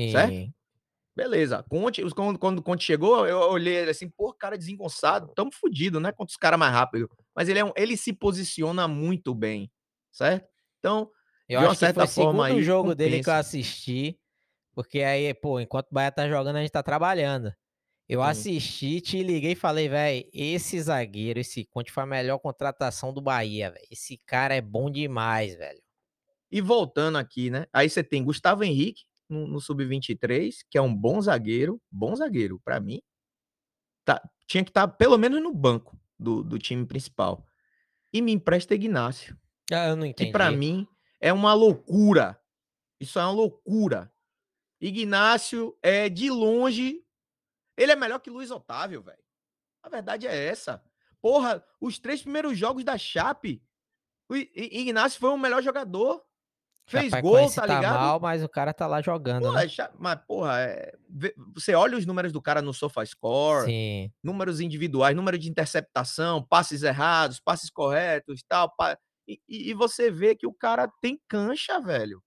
certo? 0.06 0.42
Sim. 0.42 0.52
Beleza, 1.16 1.62
Conte 1.70 2.02
os 2.04 2.12
quando 2.12 2.38
quando 2.38 2.58
o 2.58 2.62
Conte 2.62 2.84
chegou, 2.84 3.26
eu 3.26 3.38
olhei 3.38 3.88
assim: 3.88 4.08
"Pô, 4.10 4.32
cara 4.34 4.58
desengonçado, 4.58 5.28
estamos 5.28 5.56
fudido, 5.56 5.98
né, 6.00 6.12
contra 6.12 6.30
os 6.32 6.36
cara 6.36 6.58
mais 6.58 6.72
rápido". 6.72 7.08
Mas 7.34 7.48
ele 7.48 7.58
é 7.58 7.64
um 7.64 7.72
ele 7.76 7.96
se 7.96 8.12
posiciona 8.12 8.86
muito 8.86 9.34
bem, 9.34 9.70
certo? 10.16 10.48
Então, 10.78 11.10
Eu 11.48 11.60
de 11.60 11.64
uma 11.64 11.74
acho 11.74 11.78
que 11.78 11.88
foi 11.88 12.02
certa 12.02 12.06
o 12.06 12.08
forma 12.08 12.46
segundo 12.46 12.46
aí, 12.46 12.62
jogo 12.62 12.94
dele 12.94 13.20
que 13.20 13.28
eu 13.28 13.32
compensa. 13.32 13.34
assisti, 13.34 14.18
porque 14.74 15.00
aí, 15.02 15.34
pô, 15.34 15.60
enquanto 15.60 15.88
o 15.90 15.94
Bahia 15.94 16.12
tá 16.12 16.28
jogando, 16.28 16.56
a 16.56 16.60
gente 16.62 16.72
tá 16.72 16.82
trabalhando. 16.82 17.52
Eu 18.08 18.22
Sim. 18.22 18.24
assisti, 18.24 19.00
te 19.02 19.22
liguei 19.22 19.52
e 19.52 19.56
falei: 19.56 19.88
"Véi, 19.88 20.30
esse 20.34 20.80
zagueiro, 20.82 21.40
esse 21.40 21.66
Conte 21.66 21.92
foi 21.92 22.04
a 22.04 22.06
melhor 22.06 22.38
contratação 22.40 23.12
do 23.14 23.22
Bahia, 23.22 23.70
velho. 23.72 23.86
Esse 23.90 24.18
cara 24.26 24.54
é 24.56 24.60
bom 24.62 24.90
demais, 24.90 25.56
velho". 25.56 25.80
E 26.52 26.60
voltando 26.62 27.18
aqui, 27.18 27.50
né, 27.50 27.66
aí 27.72 27.90
você 27.90 28.04
tem 28.04 28.24
Gustavo 28.24 28.64
Henrique 28.64 29.04
no 29.30 29.46
no 29.48 29.60
sub-23, 29.60 30.64
que 30.70 30.78
é 30.78 30.82
um 30.82 30.94
bom 30.94 31.20
zagueiro, 31.22 31.80
bom 31.92 32.14
zagueiro, 32.16 32.60
pra 32.64 32.80
mim 32.80 33.00
tá 34.04 34.20
tinha 34.46 34.64
que 34.64 34.70
estar 34.70 34.86
pelo 34.88 35.18
menos 35.18 35.42
no 35.42 35.52
banco 35.52 35.98
do 36.18 36.42
do 36.42 36.58
time 36.58 36.86
principal. 36.86 37.44
E 38.12 38.22
me 38.22 38.32
empresta 38.32 38.74
Ignácio, 38.74 39.38
Ah, 39.72 39.88
eu 39.88 39.96
não 39.96 40.12
que 40.12 40.26
pra 40.30 40.46
entendi. 40.46 40.58
mim 40.58 40.88
é 41.20 41.32
uma 41.32 41.54
loucura. 41.54 42.40
Isso 43.00 43.18
é 43.18 43.22
uma 43.22 43.32
loucura. 43.32 44.12
Ignácio 44.80 45.76
é 45.82 46.08
de 46.08 46.30
longe 46.30 47.06
ele 47.76 47.92
é 47.92 47.96
melhor 47.96 48.18
que 48.20 48.30
Luiz 48.30 48.50
Otávio, 48.50 49.02
velho. 49.02 49.18
A 49.82 49.88
verdade 49.88 50.26
é 50.26 50.34
essa. 50.48 50.82
Porra, 51.20 51.62
os 51.80 51.98
3 51.98 52.22
primeiros 52.22 52.56
jogos 52.56 52.84
da 52.84 52.96
Chape, 52.96 53.62
o 54.28 54.34
Ignácio 54.36 55.20
foi 55.20 55.30
o 55.30 55.36
melhor 55.38 55.62
jogador. 55.62 56.24
Fez 56.88 57.10
gol, 57.10 57.48
Chapecoense 57.48 57.56
tá 57.56 57.66
tá 57.66 57.74
ligado? 57.74 57.98
mal, 57.98 58.20
mas 58.20 58.44
o 58.44 58.48
cara 58.48 58.72
tá 58.72 58.86
lá 58.86 59.02
jogando, 59.02 59.52
né? 59.52 59.64
é 59.64 59.68
cha 59.68 59.90
mas 59.98 60.20
porra, 60.24 60.56
vê 61.08 61.34
você 61.52 61.74
olha 61.74 61.98
os 61.98 62.06
números 62.06 62.32
do 62.32 62.40
cara 62.40 62.62
no 62.62 62.72
SofaScore, 62.72 63.64
Sim. 63.66 64.12
números 64.22 64.60
individuais, 64.60 65.16
número 65.16 65.36
de 65.36 65.50
interceptação, 65.50 66.44
passes 66.44 66.84
errados, 66.84 67.40
passes 67.40 67.70
corretos, 67.70 68.40
tal, 68.48 68.72
pa 68.76 68.96
e 69.28 69.70
e 69.70 69.74
você 69.74 70.10
vê 70.10 70.34
que 70.36 70.46
o 70.46 70.52
cara 70.54 70.88
tem 71.00 71.20
cancha, 71.28 71.80
velho. 71.80 72.22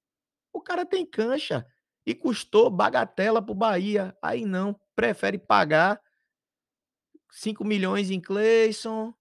O 0.53 0.61
cara 0.61 0.85
tem 0.85 1.05
cancha. 1.05 1.65
E 2.05 2.15
custou 2.15 2.69
bagatela 2.71 3.41
para 3.41 3.51
o 3.53 3.55
Bahia. 3.55 4.15
Aí 4.23 4.45
não, 4.45 4.79
prefere 4.95 5.37
pagar 5.39 6.01
5.000.000 7.31 8.09
em 8.11 8.19
Cleison, 8.19 9.13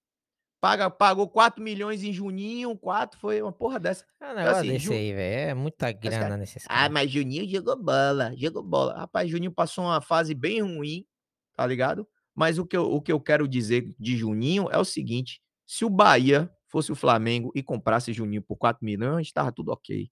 paga 0.60 0.90
pagou 0.90 1.28
4.000.000 1.30 2.04
em 2.04 2.12
Juninho, 2.12 2.76
4 2.78 3.20
foi 3.20 3.42
uma 3.42 3.52
porra 3.52 3.80
dessa. 3.80 4.04
É 4.20 4.32
um 4.32 4.34
Então 4.40 4.50
negócio 4.50 4.62
assim, 4.62 4.78
desse 4.78 4.78
Ju 4.78 4.92
aí, 4.94 5.12
velho, 5.14 5.50
é 5.50 5.54
muita 5.54 5.92
cara 5.92 6.10
grana 6.10 6.36
nesses 6.36 6.68
"Ah, 6.68 6.88
cara. 6.88 6.90
mas 6.90 7.10
Juninho 7.10 7.48
jogou 7.48 7.76
bola, 7.82 8.34
jogou 8.36 8.62
bola". 8.62 8.96
Rapaz, 8.98 9.30
Juninho 9.30 9.52
passou 9.52 9.84
uma 9.84 10.00
fase 10.00 10.34
bem 10.34 10.60
ruim, 10.62 11.04
tá 11.56 11.66
ligado? 11.66 12.08
Mas 12.34 12.58
o 12.58 12.66
que 12.66 12.76
eu 12.76 12.84
o 12.92 13.02
que 13.02 13.12
eu 13.12 13.20
quero 13.20 13.48
dizer 13.48 13.94
de 13.98 14.16
Juninho 14.16 14.68
é 14.70 14.78
o 14.78 14.84
seguinte: 14.84 15.40
se 15.66 15.84
o 15.84 15.90
Bahia 15.90 16.50
fosse 16.68 16.92
o 16.92 16.96
Flamengo 16.96 17.50
e 17.54 17.62
comprasse 17.62 18.12
Juninho 18.12 18.42
por 18.42 18.56
4.000.000, 18.56 19.20
estava 19.20 19.52
tudo 19.52 19.72
ok. 19.72 20.10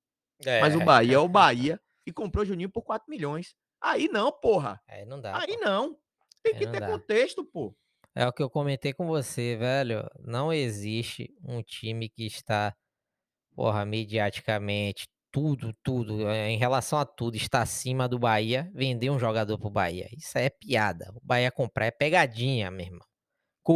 Mas 0.61 0.75
o 0.75 0.81
É. 0.81 0.85
Bahia 0.85 1.17
é 1.17 1.19
o 1.19 1.29
Bahia 1.29 1.81
e 2.07 2.13
comprou 2.13 2.45
Juninho 2.45 2.71
por 2.71 2.83
4.000.000. 2.85 3.55
Aí 3.81 4.09
não, 4.09 4.33
porra. 4.33 4.81
Aí 4.89 5.05
não 5.05 5.21
dá, 5.21 5.41
Aí 5.41 5.57
pô. 5.57 5.61
não. 5.61 5.97
Tem 6.43 6.55
que 6.55 6.67
não 6.67 6.73
ter 6.73 6.81
dá. 6.81 6.87
contexto, 6.87 7.45
pô. 7.45 7.77
É 8.15 8.27
o 8.27 8.33
que 8.33 8.43
eu 8.43 8.49
comentei 8.51 8.93
com 8.95 9.07
você, 9.07 9.57
velho, 9.57 10.09
não 10.21 10.53
existe 10.53 11.35
um 11.45 11.63
time 11.63 12.09
que 12.09 12.25
está, 12.27 12.75
porra, 13.55 13.85
mediaticamente 13.85 15.09
tudo, 15.33 15.75
tudo, 15.83 16.29
eh, 16.29 16.51
em 16.51 16.59
relação 16.59 16.99
a 16.99 17.05
tudo, 17.07 17.37
está 17.37 17.63
acima 17.63 18.09
do 18.09 18.19
Bahia, 18.19 18.71
vender 18.75 19.11
um 19.11 19.19
jogador 19.19 19.59
pro 19.59 19.71
Bahia. 19.71 20.09
Isso 20.17 20.39
é 20.39 20.49
piada. 20.51 21.13
O 21.15 21.21
Bahia 21.25 21.51
comprar 21.53 21.87
é 21.87 21.91
pegadinha, 21.91 22.71
meu 22.71 22.87
irmão. 22.87 23.07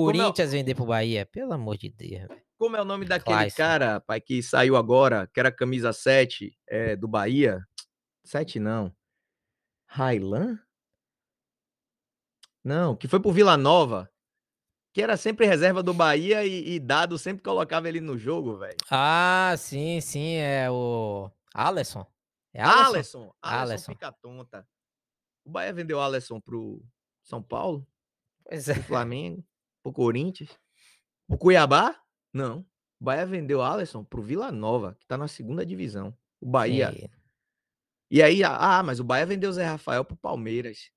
Como 0.04 0.22
é 0.22 0.24
Corinthians 0.24 0.52
vender 0.52 0.74
pro 0.74 0.86
Bahia, 0.86 1.26
pelo 1.26 1.52
amor 1.52 1.76
de 1.78 1.90
Deus, 1.90 2.28
velho. 2.28 2.42
Como 2.60 2.76
é 2.76 2.82
o 2.82 2.84
nome 2.84 3.06
daquele 3.06 3.38
Clayson. 3.38 3.56
cara, 3.56 3.92
rapaz, 3.94 4.22
que 4.22 4.42
saiu 4.42 4.76
agora, 4.76 5.26
que 5.32 5.40
era 5.40 5.50
camisa 5.50 5.94
7, 5.94 6.54
eh, 6.68 6.94
do 6.94 7.08
Bahia? 7.08 7.66
7 8.22 8.60
não. 8.60 8.94
Railan? 9.86 10.58
Não, 12.62 12.94
que 12.94 13.08
foi 13.08 13.18
pro 13.18 13.32
Vila 13.32 13.56
Nova, 13.56 14.10
que 14.92 15.00
era 15.02 15.16
sempre 15.16 15.46
reserva 15.46 15.82
do 15.82 15.94
Bahia 15.94 16.44
e 16.44 16.74
e 16.74 16.78
Dado 16.78 17.18
sempre 17.18 17.42
colocava 17.42 17.88
ele 17.88 18.00
no 18.00 18.18
jogo, 18.18 18.58
velho. 18.58 18.76
Ah, 18.90 19.54
sim, 19.56 19.98
sim, 20.02 20.34
é 20.34 20.70
o 20.70 21.30
Alisson? 21.54 22.06
É 22.52 22.62
Alisson? 22.62 22.84
Alisson, 22.94 23.34
Alisson 23.40 23.72
Alisson. 23.72 23.92
fica 23.92 24.12
tonta. 24.12 24.68
O 25.46 25.50
Bahia 25.50 25.72
vendeu 25.72 25.98
Alisson 26.00 26.38
pro 26.40 26.84
São 27.24 27.42
Paulo, 27.42 27.86
Pois 28.44 28.68
é. 28.68 28.74
pro 28.74 28.82
Flamengo, 28.82 29.42
pro 29.82 29.92
Corinthians, 29.92 30.50
pro 31.26 31.38
Cuiabá? 31.38 31.99
Não. 32.32 32.60
O 33.00 33.04
Bahia 33.04 33.26
vendeu 33.26 33.62
Alisson 33.62 34.04
pro 34.04 34.22
Vila 34.22 34.52
Nova, 34.52 34.94
que 35.00 35.06
tá 35.06 35.16
na 35.16 35.26
2ª 35.26 35.64
divisão. 35.64 36.14
O 36.40 36.46
Bahia 36.46 36.92
Que- 36.92 37.10
e 38.10 38.22
aí, 38.22 38.42
ah, 38.44 38.82
mas 38.82 38.98
o 39.00 39.04
Bahia 39.04 39.24
vendeu 39.26 39.50
o 39.50 39.52
Zé 39.52 39.64
Rafael 39.64 40.04
pro 40.04 40.16
Palmeiras. 40.16 40.90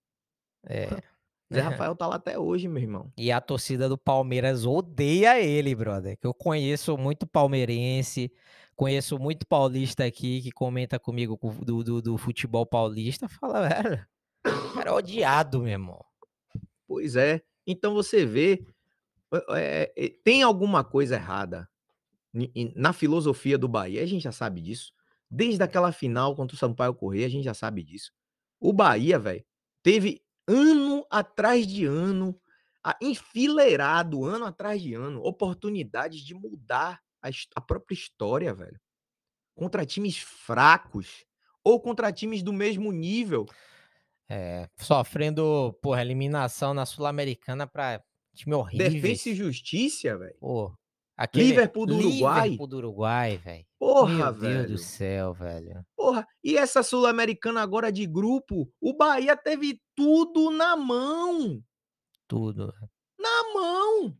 É. 0.66 0.88
Zé 1.54 1.60
Rafael 1.88 1.96
tá 1.96 2.08
lá 2.08 2.16
até 2.16 2.38
hoje, 2.40 2.68
meu 2.68 2.82
irmão. 2.82 3.12
E 3.18 3.32
a 3.32 3.40
torcida 3.40 3.88
do 3.88 3.98
Palmeiras 3.98 4.66
odeia 4.66 5.40
ele, 5.40 5.75
brother. 5.75 6.18
Que 6.18 6.25
eu 6.25 6.34
conheço 6.34 6.98
muito 6.98 7.28
palmeirense, 7.28 8.32
conheço 8.75 9.20
muito 9.20 9.46
paulista 9.46 10.04
aqui 10.06 10.42
que 10.42 10.52
comenta 10.52 11.00
comigo 11.00 11.38
co- 11.38 11.52
do, 11.63 11.84
do, 11.84 12.02
do 12.02 12.18
futebol 12.18 12.66
paulista. 12.66 13.30
Fala, 13.30 13.68
velho, 13.70 14.06
o 14.46 14.74
cara 14.74 14.90
é 14.90 14.94
odiado, 14.94 15.60
meu 15.60 15.72
irmão. 15.72 16.04
Pois 16.88 17.16
é. 17.16 17.42
Então 17.68 17.94
você 17.94 18.25
vê, 18.25 18.66
tem 20.24 20.44
alguma 20.44 20.84
coisa 20.84 21.16
errada 21.16 21.70
na 22.75 22.94
filosofia 22.94 23.58
do 23.58 23.68
Bahia, 23.68 24.02
a 24.02 24.06
gente 24.06 24.24
já 24.24 24.32
sabe 24.32 24.62
disso. 24.62 24.92
Desde 25.30 25.63
aquela 25.63 25.92
final 25.92 26.36
contra 26.36 26.56
o 26.56 26.60
Sampaio 26.60 26.94
Corrêa, 26.94 27.25
a 27.25 27.30
gente 27.30 27.44
já 27.44 27.54
sabe 27.54 27.84
disso. 27.84 28.12
O 28.60 28.74
Bahia, 28.74 29.20
velho, 29.20 29.44
teve 29.84 30.22
ano 30.48 31.06
atrás 31.10 31.66
de 31.66 31.86
ano, 31.86 32.40
enfileirado, 33.02 34.25
ano 34.25 34.46
atrás 34.46 34.82
de 34.82 34.94
ano, 34.94 35.22
oportunidades 35.24 36.22
de 36.22 36.34
mudar 36.34 37.00
a 37.22 37.30
a 37.56 37.62
própria 37.62 37.96
história, 37.96 38.54
velho. 38.54 38.80
Contra 39.56 39.86
times 39.86 40.18
fracos 40.18 41.25
ou 41.63 41.80
contra 41.80 42.12
times 42.12 42.44
do 42.44 42.52
mesmo 42.52 42.92
nível. 42.92 43.46
É, 44.30 44.68
sofrendo, 44.78 45.74
porra, 45.82 46.02
eliminação 46.02 46.74
na 46.74 46.86
Sul-Americana 46.86 47.68
pra 47.68 48.04
time. 48.36 48.78
Defensa 48.78 49.30
e 49.30 49.36
Justiça, 49.36 50.18
velho. 50.18 50.36
Pô, 50.40 50.74
aquele 51.18 51.46
Liverpool 51.46 51.86
do 51.86 51.96
Uruguai. 51.96 52.44
Liverpool 52.44 52.68
do 52.68 52.78
Uruguai, 52.78 53.38
velho. 53.38 53.66
Porra, 53.80 54.13
Meu 54.13 54.34
Deus 54.34 54.40
velho. 54.42 54.68
do 54.70 54.78
céu, 54.78 55.34
velho. 55.34 55.86
Porra, 55.96 56.28
e 56.44 56.58
essa 56.58 56.82
Sul-Americana 56.84 57.62
agora 57.62 57.92
de 57.92 58.06
grupo, 58.06 58.72
o 58.82 58.94
Bahia 58.96 59.36
teve 59.36 59.82
tudo 59.96 60.50
na 60.50 60.75
mão, 60.75 61.62
Tudo. 62.28 62.74
na 63.20 63.54
mão. 63.54 64.18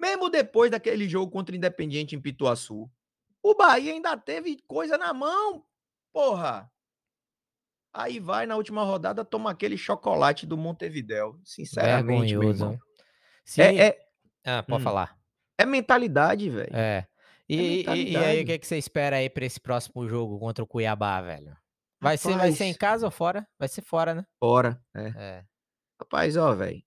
Mesmo 0.00 0.28
depois 0.30 0.70
daquele 0.70 1.08
jogo 1.08 1.30
contra 1.30 1.52
o 1.54 1.56
Independiente 1.56 2.14
em 2.16 2.20
Pituaçu, 2.20 2.90
o 3.42 3.54
Bahia 3.54 3.92
ainda 3.92 4.16
teve 4.16 4.58
coisa 4.66 4.96
na 4.98 5.12
mão, 5.14 5.64
porra. 6.12 6.70
Aí 7.92 8.20
vai 8.20 8.46
na 8.46 8.56
última 8.56 8.84
rodada, 8.84 9.24
toma 9.24 9.50
aquele 9.50 9.76
chocolate 9.76 10.46
do 10.46 10.56
Montevidéu, 10.56 11.40
sinceramente, 11.44 12.32
meu 12.32 12.40
Vergonhoso. 12.40 12.64
irmão. 12.64 12.78
Se... 13.50 13.62
É 13.62 13.68
é 13.86 13.90
Ah, 14.44 14.62
pode 14.62 14.82
Hum. 14.82 14.84
falar. 14.84 15.18
é 15.58 15.66
mentalidade, 15.66 16.48
velho. 16.50 16.72
É. 16.72 17.06
E, 17.48 17.82
e- 17.86 18.12
e 18.18 18.24
aí, 18.24 18.42
o 18.42 18.46
que, 18.46 18.58
que 18.58 18.66
você 18.66 18.78
espera 18.78 19.16
aí 19.16 19.28
pra 19.28 19.44
esse 19.44 19.60
próximo 19.60 20.06
jogo 20.08 20.38
contra 20.38 20.62
o 20.62 20.66
Cuiabá, 20.66 21.20
velho? 21.20 21.56
Vai 22.00 22.16
ser, 22.16 22.36
vai 22.36 22.52
ser 22.52 22.64
em 22.64 22.74
Rapaz. 22.74 22.78
casa 22.78 23.06
ou 23.06 23.10
fora? 23.10 23.46
Vai 23.58 23.68
ser 23.68 23.82
fora, 23.82 24.14
né? 24.14 24.24
Fora, 24.38 24.82
é. 24.94 25.14
É. 25.14 25.44
Rapaz, 26.00 26.36
ó, 26.36 26.54
velho, 26.54 26.82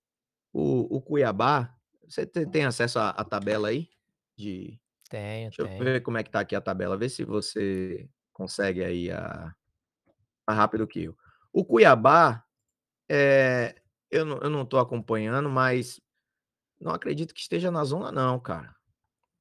o 0.54 0.98
o 0.98 1.02
Cuiabá, 1.02 1.76
você 2.08 2.26
te 2.28 2.46
tem 2.48 2.66
acesso 2.66 3.00
à 3.00 3.12
à 3.12 3.26
tabela 3.26 3.70
aí? 3.70 3.90
De 4.38 4.80
Tenho, 5.10 5.52
deixa 5.52 5.64
eu 5.64 5.70
tenho. 5.74 5.80
ver 5.80 6.02
como 6.04 6.18
é 6.20 6.24
que 6.24 6.32
tá 6.32 6.42
aqui 6.42 6.56
a 6.56 6.62
tabela, 6.62 6.98
vê 6.98 7.10
se 7.10 7.24
você 7.26 8.10
consegue 8.34 8.84
aí 8.84 9.12
a 9.12 9.54
mais 10.48 10.58
rápido 10.60 10.88
que 10.88 11.04
eu. 11.06 11.18
O 11.54 11.66
Cuiabá, 11.66 12.46
eh, 13.10 13.76
eu 14.12 14.26
não 14.26 14.38
eu 14.40 14.50
não 14.50 14.66
tô 14.66 14.80
acompanhando, 14.80 15.50
mas 15.50 16.02
não 16.84 16.92
acredito 16.94 17.34
que 17.34 17.42
esteja 17.42 17.72
na 17.72 17.84
zona 17.84 18.12
não, 18.12 18.40
cara. 18.40 18.76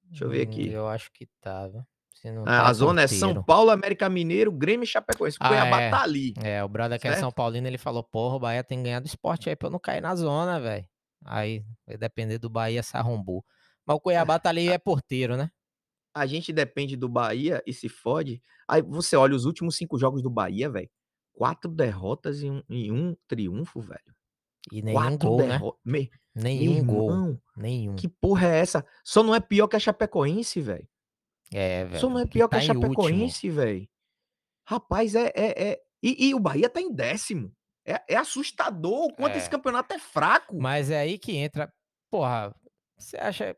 Deixa 0.04 0.24
eu 0.24 0.30
ver 0.30 0.46
Hum, 0.46 0.50
aqui. 0.50 0.68
Eu 0.70 0.88
acho 0.88 1.10
que 1.12 1.26
tá, 1.40 1.68
viu? 1.68 1.82
Se 2.14 2.30
não 2.30 2.42
A 2.42 2.46
tá, 2.46 2.66
a 2.68 2.72
zona 2.72 3.02
é 3.02 3.06
São. 3.08 3.42
Paulo, 3.42 3.70
América 3.70 4.08
Mineiro, 4.08 4.52
Grêmio 4.52 4.84
e 4.84 4.86
Chapecoense. 4.86 5.36
O 5.38 5.44
Ah, 5.44 5.48
Cuiabá 5.48 5.80
é. 5.80 5.90
tá 5.90 6.02
ali. 6.02 6.34
É, 6.42 6.62
o 6.62 6.68
brother 6.68 7.00
que 7.00 7.08
é 7.08 7.16
São? 7.16 7.32
Paulino, 7.32 7.66
ele 7.66 7.78
falou, 7.78 8.04
porra, 8.04 8.36
o 8.36 8.40
Bahia 8.40 8.62
tem 8.62 8.78
que 8.78 8.84
ganhar 8.84 9.00
do 9.00 9.06
esporte 9.06 9.48
aí 9.48 9.56
pra 9.56 9.66
eu 9.68 9.72
não 9.72 9.78
cair 9.78 10.00
na 10.00 10.14
zona, 10.14 10.60
velho. 10.60 10.86
Aí, 11.24 11.64
vai 11.86 11.96
depender 11.96 12.38
do 12.38 12.48
Bahia, 12.50 12.82
se 12.82 12.96
arrombou. 12.96 13.44
Mas 13.86 13.96
o 13.96 14.00
Cuiabá 14.00 14.38
tá 14.38 14.50
ali 14.50 14.66
e 14.66 14.68
é 14.72 14.78
porteiro, 14.78 15.36
né? 15.36 15.50
A 16.14 16.26
gente 16.26 16.52
depende 16.52 16.94
do 16.96 17.08
Bahia 17.08 17.62
e 17.66 17.72
se 17.72 17.88
fode. 17.88 18.42
Aí 18.68 18.82
você 18.82 19.16
olha 19.16 19.34
os 19.34 19.44
últimos 19.46 19.76
5 19.76 19.98
jogos 19.98 20.22
do 20.22 20.28
Bahia, 20.30 20.68
velho, 20.70 20.90
4 21.32 21.70
derrotas 21.70 22.42
e 22.42 22.50
um 22.50 22.62
e 22.68 22.92
1 22.92 23.16
triunfo, 23.26 23.80
velho. 23.80 24.14
E 24.70 24.82
nenhum 24.82 25.00
4 25.00 25.28
gol, 25.28 25.38
né? 25.48 25.58
me 25.84 26.10
Nenhum 26.34 26.84
gol. 26.84 27.10
irmão, 27.10 27.40
Nenhum. 27.56 27.94
que 27.96 28.08
porra 28.08 28.46
é 28.48 28.58
essa? 28.60 28.84
Só 29.04 29.22
não 29.22 29.34
é 29.34 29.40
pior 29.40 29.68
que 29.68 29.76
a 29.76 29.80
Chapecoense, 29.80 30.60
velho. 30.60 30.88
É, 31.52 31.84
Só 31.84 32.06
velho. 32.06 32.10
não 32.10 32.18
é 32.20 32.22
que 32.24 32.30
pior 32.32 32.48
que 32.48 32.56
tá 32.56 32.56
a 32.58 32.64
em 32.64 32.68
último. 32.70 32.82
Chapecoense, 32.94 33.50
velho. 33.50 33.88
Rapaz, 34.66 35.14
é 35.14 35.32
é 35.34 35.70
é 35.72 35.80
e 36.02 36.28
e 36.28 36.34
o 36.34 36.40
Bahia 36.40 36.68
tá 36.70 36.80
em 36.80 36.92
décimo. 36.92 37.52
É 37.84 38.00
é 38.08 38.16
assustador 38.16 39.06
o 39.06 39.12
quanto 39.12 39.36
esse 39.36 39.48
É. 39.48 39.50
campeonato 39.50 39.92
é 39.94 39.98
fraco. 39.98 40.56
Mas 40.58 40.90
é 40.90 40.98
aí 41.00 41.18
que 41.18 41.36
entra. 41.36 41.72
Porra, 42.10 42.54
você 42.96 43.16
acha. 43.16 43.56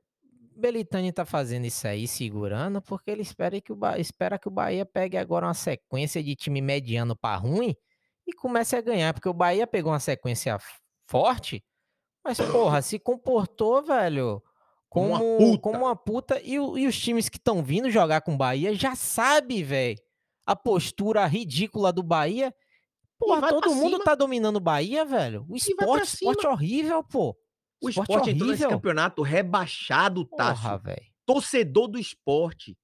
Belitani 0.56 1.12
tá 1.12 1.24
fazendo 1.24 1.64
isso 1.66 1.84
aí, 1.86 2.06
segurando, 2.06 2.80
porque 2.80 3.10
ele 3.10 3.22
espera 3.22 3.60
que 3.60 3.72
o, 3.72 3.76
Ba- 3.76 3.98
espera 3.98 4.38
que 4.38 4.46
o 4.46 4.52
Bahia 4.52 4.86
pegue 4.86 5.16
agora 5.16 5.46
uma 5.46 5.52
sequência 5.54 6.22
de 6.22 6.36
time 6.36 6.60
mediano 6.62 7.16
pra 7.16 7.34
ruim 7.34 7.74
e 8.24 8.32
comece 8.32 8.76
a 8.76 8.80
ganhar. 8.80 9.12
Porque 9.12 9.28
o 9.28 9.34
Bahia 9.34 9.66
pegou 9.66 9.90
uma 9.92 9.98
sequência 9.98 10.56
forte, 11.08 11.62
mas, 12.24 12.38
porra, 12.40 12.80
se 12.82 12.98
comportou, 12.98 13.82
velho, 13.82 14.42
Como 14.88 15.08
uma 15.08 15.18
puta. 15.20 15.58
como 15.58 15.78
uma 15.84 15.96
puta. 15.96 16.40
E, 16.42 16.54
e 16.54 16.86
os 16.86 16.98
times 16.98 17.28
que 17.28 17.36
estão 17.36 17.62
vindo 17.62 17.90
jogar 17.90 18.20
com 18.22 18.34
o 18.34 18.36
Bahia 18.36 18.74
já 18.74 18.94
sabe, 18.94 19.62
velho, 19.62 19.98
a 20.46 20.56
postura 20.56 21.24
ridícula 21.26 21.92
do 21.92 22.02
Bahia. 22.02 22.54
Porra, 23.18 23.48
todo 23.48 23.74
mundo 23.74 23.92
cima. 23.92 24.04
tá 24.04 24.14
dominando 24.14 24.56
o 24.56 24.60
Bahia, 24.60 25.04
velho. 25.04 25.46
O 25.48 25.56
esporte, 25.56 26.14
esporte 26.14 26.46
horrível, 26.46 27.02
pô. 27.04 27.36
O 27.82 27.88
Esporte 27.88 28.10
esporte 28.10 28.30
entrou 28.30 28.48
nesse 28.50 28.62
horrível. 28.62 28.78
campeonato 28.78 29.22
rebaixado, 29.22 30.26
Porra, 30.26 30.54
Tássio. 30.54 30.78
velho. 30.80 31.02
Torcedor 31.26 31.88
do 31.88 31.98
esporte. 31.98 32.76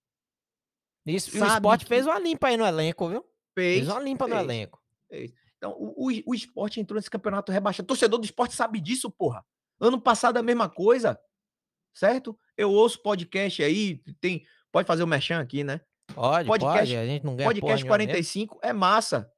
Isso, 1.06 1.36
e 1.36 1.40
o 1.40 1.46
esporte 1.46 1.84
que- 1.84 1.88
fez 1.88 2.06
uma 2.06 2.18
limpa 2.18 2.48
aí 2.48 2.56
no 2.56 2.64
elenco, 2.66 3.08
viu? 3.08 3.24
Fez, 3.54 3.78
Fez, 3.78 3.88
uma 3.88 4.00
limpa 4.00 4.26
no 4.28 4.34
fez, 4.34 4.44
elenco. 4.44 4.80
fez. 5.08 5.32
Então, 5.60 5.72
o, 5.78 6.08
o, 6.08 6.12
o 6.26 6.34
esporte 6.34 6.80
entrou 6.80 6.96
nesse 6.96 7.10
campeonato 7.10 7.52
rebaixado. 7.52 7.86
Torcedor 7.86 8.18
do 8.18 8.24
esporte 8.24 8.54
sabe 8.54 8.80
disso, 8.80 9.10
porra. 9.10 9.44
Ano 9.78 10.00
passado 10.00 10.38
a 10.38 10.42
mesma 10.42 10.70
coisa, 10.70 11.20
certo? 11.94 12.38
Eu 12.56 12.70
ouço 12.70 13.02
podcast 13.02 13.62
aí, 13.62 13.98
tem. 14.20 14.46
Pode 14.72 14.86
fazer 14.86 15.02
o 15.02 15.06
merchan 15.06 15.38
aqui, 15.38 15.62
né? 15.62 15.80
Pode, 16.14 16.48
Podcast- 16.48 16.78
pode. 16.78 16.96
A 16.96 17.06
gente 17.06 17.24
não 17.24 17.36
ganha 17.36 17.48
Podcast 17.48 17.84
nenhuma 17.84 17.98
mesmo. 17.98 18.10
45 18.12 18.58
é 18.62 18.72
massa. 18.72 19.30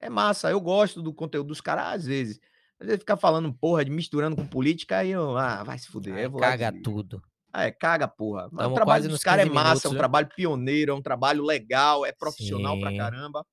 É 0.00 0.10
massa. 0.10 0.50
Eu 0.50 0.60
gosto 0.60 1.00
do 1.00 1.14
conteúdo 1.14 1.46
dos 1.48 1.60
caras, 1.60 1.86
às 1.94 2.04
vezes. 2.06 2.40
Às 2.80 2.86
vezes 2.86 3.00
ficar 3.00 3.16
falando 3.16 3.52
porra, 3.54 3.84
de 3.84 3.90
misturando 3.92 4.34
com 4.34 4.44
política, 4.46 4.98
aí 4.98 5.10
eu. 5.12 5.36
Ah, 5.36 5.62
vai 5.62 5.78
se 5.78 5.86
fuder. 5.86 6.14
Aí 6.14 6.28
caga 6.40 6.72
tudo. 6.82 7.22
Ah, 7.52 7.64
é, 7.66 7.70
caga, 7.70 8.08
porra. 8.08 8.48
Mas 8.50 8.62
Tamo 8.64 8.72
o 8.72 8.74
trabalho 8.74 9.08
dos 9.08 9.22
caras 9.22 9.42
é 9.42 9.48
15 9.48 9.54
massa, 9.54 9.68
minutos, 9.68 9.84
é 9.84 9.88
um 9.88 9.92
viu? 9.92 9.98
trabalho 9.98 10.28
pioneiro, 10.34 10.92
é 10.92 10.94
um 10.94 11.02
trabalho 11.02 11.44
legal, 11.44 12.04
é 12.04 12.10
profissional 12.10 12.80
pra 12.80 12.90
Sim. 12.90 12.96
caramba. 12.96 13.46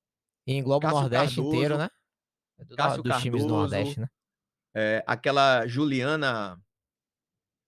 E 0.46 0.54
engloba 0.54 0.88
o 0.88 0.90
Nordeste 0.90 1.38
inteiro, 1.40 1.76
Cardoso, 1.76 1.78
né? 1.78 1.90
É 2.60 2.64
do- 2.64 2.76
Cássio 2.76 3.02
dos 3.02 3.16
times 3.18 3.42
do 3.42 3.48
Cardoso, 3.48 3.74
Nordeste, 3.74 4.00
né? 4.00 4.06
É, 4.74 5.02
aquela 5.06 5.66
Juliana 5.66 6.56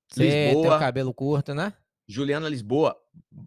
Você 0.09 0.21
tem 0.31 0.51
o 0.51 0.55
Lisboa, 0.59 0.79
cabelo 0.79 1.15
curto, 1.15 1.55
né? 1.55 1.73
Juliana 2.07 2.49
Lisboa 2.49 2.97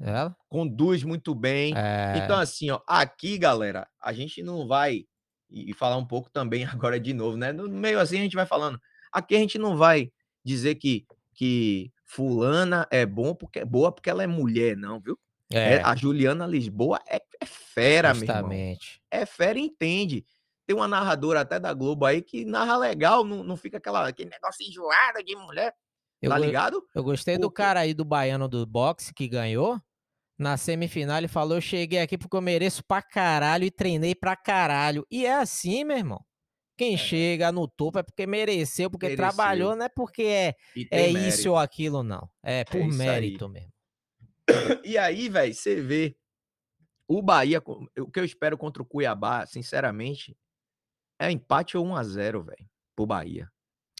Ela? 0.02 0.36
conduz 0.50 1.04
muito 1.04 1.36
bem. 1.36 1.74
É. 1.76 2.14
Então, 2.18 2.38
assim, 2.40 2.70
ó, 2.72 2.80
aqui, 2.88 3.38
galera, 3.38 3.88
a 4.02 4.12
gente 4.14 4.42
não 4.42 4.68
vai. 4.68 5.06
E 5.50 5.74
falar 5.74 5.98
um 5.98 6.06
pouco 6.06 6.30
também 6.32 6.64
agora 6.66 7.00
de 7.00 7.14
novo, 7.14 7.38
né? 7.38 7.52
No 7.54 7.70
meio 7.70 8.00
assim 8.00 8.18
a 8.20 8.24
gente 8.24 8.36
vai 8.36 8.46
falando. 8.46 8.80
Aqui 9.12 9.36
a 9.36 9.40
gente 9.40 9.58
não 9.58 9.78
vai 9.78 10.12
dizer 10.44 10.76
que, 10.76 11.06
que 11.34 11.92
fulana 12.04 12.88
é 12.92 13.06
bom 13.06 13.36
porque 13.36 13.60
é 13.60 13.66
boa 13.66 13.92
porque 13.92 14.10
ela 14.10 14.24
é 14.24 14.28
mulher, 14.28 14.76
não, 14.76 15.00
viu? 15.00 15.18
É, 15.52 15.76
É, 15.76 15.82
a 15.84 15.96
Juliana 15.96 16.48
Lisboa 16.48 17.00
é 17.08 17.22
é 17.40 17.46
fera, 17.46 18.14
meu 18.14 18.24
irmão. 18.24 18.36
justamente. 18.38 19.02
É 19.12 19.26
fera 19.26 19.60
e 19.60 19.64
entende. 19.64 20.26
Tem 20.68 20.76
uma 20.76 20.88
narradora 20.88 21.42
até 21.42 21.60
da 21.60 21.74
Globo 21.74 22.06
aí 22.06 22.22
que 22.24 22.44
narra 22.44 22.76
legal, 22.78 23.24
não 23.24 23.44
não 23.44 23.56
fica 23.58 23.78
aquela 23.78 24.08
aquele 24.08 24.32
negócio 24.32 24.66
enjoado 24.68 25.24
de 25.24 25.36
mulher, 25.36 25.76
Eu 26.22 26.32
tá 26.32 26.38
ligado? 26.38 26.84
eu 26.96 27.04
gostei 27.04 27.38
do 27.38 27.52
Porque 27.52 27.52
cara 27.52 27.82
aí 27.82 27.94
do 27.94 28.06
baiano 28.06 28.48
do 28.48 28.66
boxe 28.66 29.14
que 29.14 29.28
ganhou, 29.28 29.80
na 30.40 30.58
semifinal 30.58 31.18
ele 31.20 31.28
falou: 31.30 31.58
"Eu 31.58 31.62
cheguei 31.62 32.00
aqui 32.02 32.18
porque 32.18 32.38
eu 32.38 32.42
mereço 32.42 32.84
pra 32.86 33.02
caralho 33.04 33.66
e 33.66 33.72
treinei 33.72 34.16
pra 34.16 34.36
caralho". 34.38 35.06
E 35.12 35.26
é 35.26 35.36
assim, 35.36 35.84
meu 35.86 35.98
irmão. 35.98 36.22
Quem 36.78 36.98
É. 36.98 36.98
chega 36.98 37.52
no 37.52 37.68
topo 37.68 38.00
é 38.00 38.04
porque 38.04 38.28
mereceu, 38.28 38.90
porque 38.92 39.10
Mereceu. 39.10 39.12
trabalhou, 39.12 39.76
não 39.76 39.86
é 39.86 39.90
porque 39.90 40.24
é 40.24 40.56
é 40.92 41.10
isso 41.10 41.52
ou 41.52 41.58
aquilo 41.58 42.04
não, 42.04 42.30
é 42.44 42.66
por 42.66 42.88
isso 42.88 43.10
aí. 43.10 43.40
mérito 43.40 43.50
mesmo. 43.50 43.72
E 44.84 44.98
aí, 44.98 45.30
velho, 45.30 45.54
você 45.54 45.82
vê 45.82 46.18
o 47.08 47.22
Bahia 47.22 47.62
o 48.00 48.12
que 48.12 48.20
eu 48.20 48.26
espero 48.26 48.58
contra 48.58 48.84
o 48.84 48.86
Cuiabá, 48.86 49.46
sinceramente, 49.46 50.38
é 51.20 51.32
empate 51.32 51.78
ou 51.78 51.86
1 51.86 51.96
a 51.96 52.04
0, 52.04 52.44
velho, 52.44 52.70
para 52.96 53.04
o 53.04 53.08
Bahia. 53.08 53.52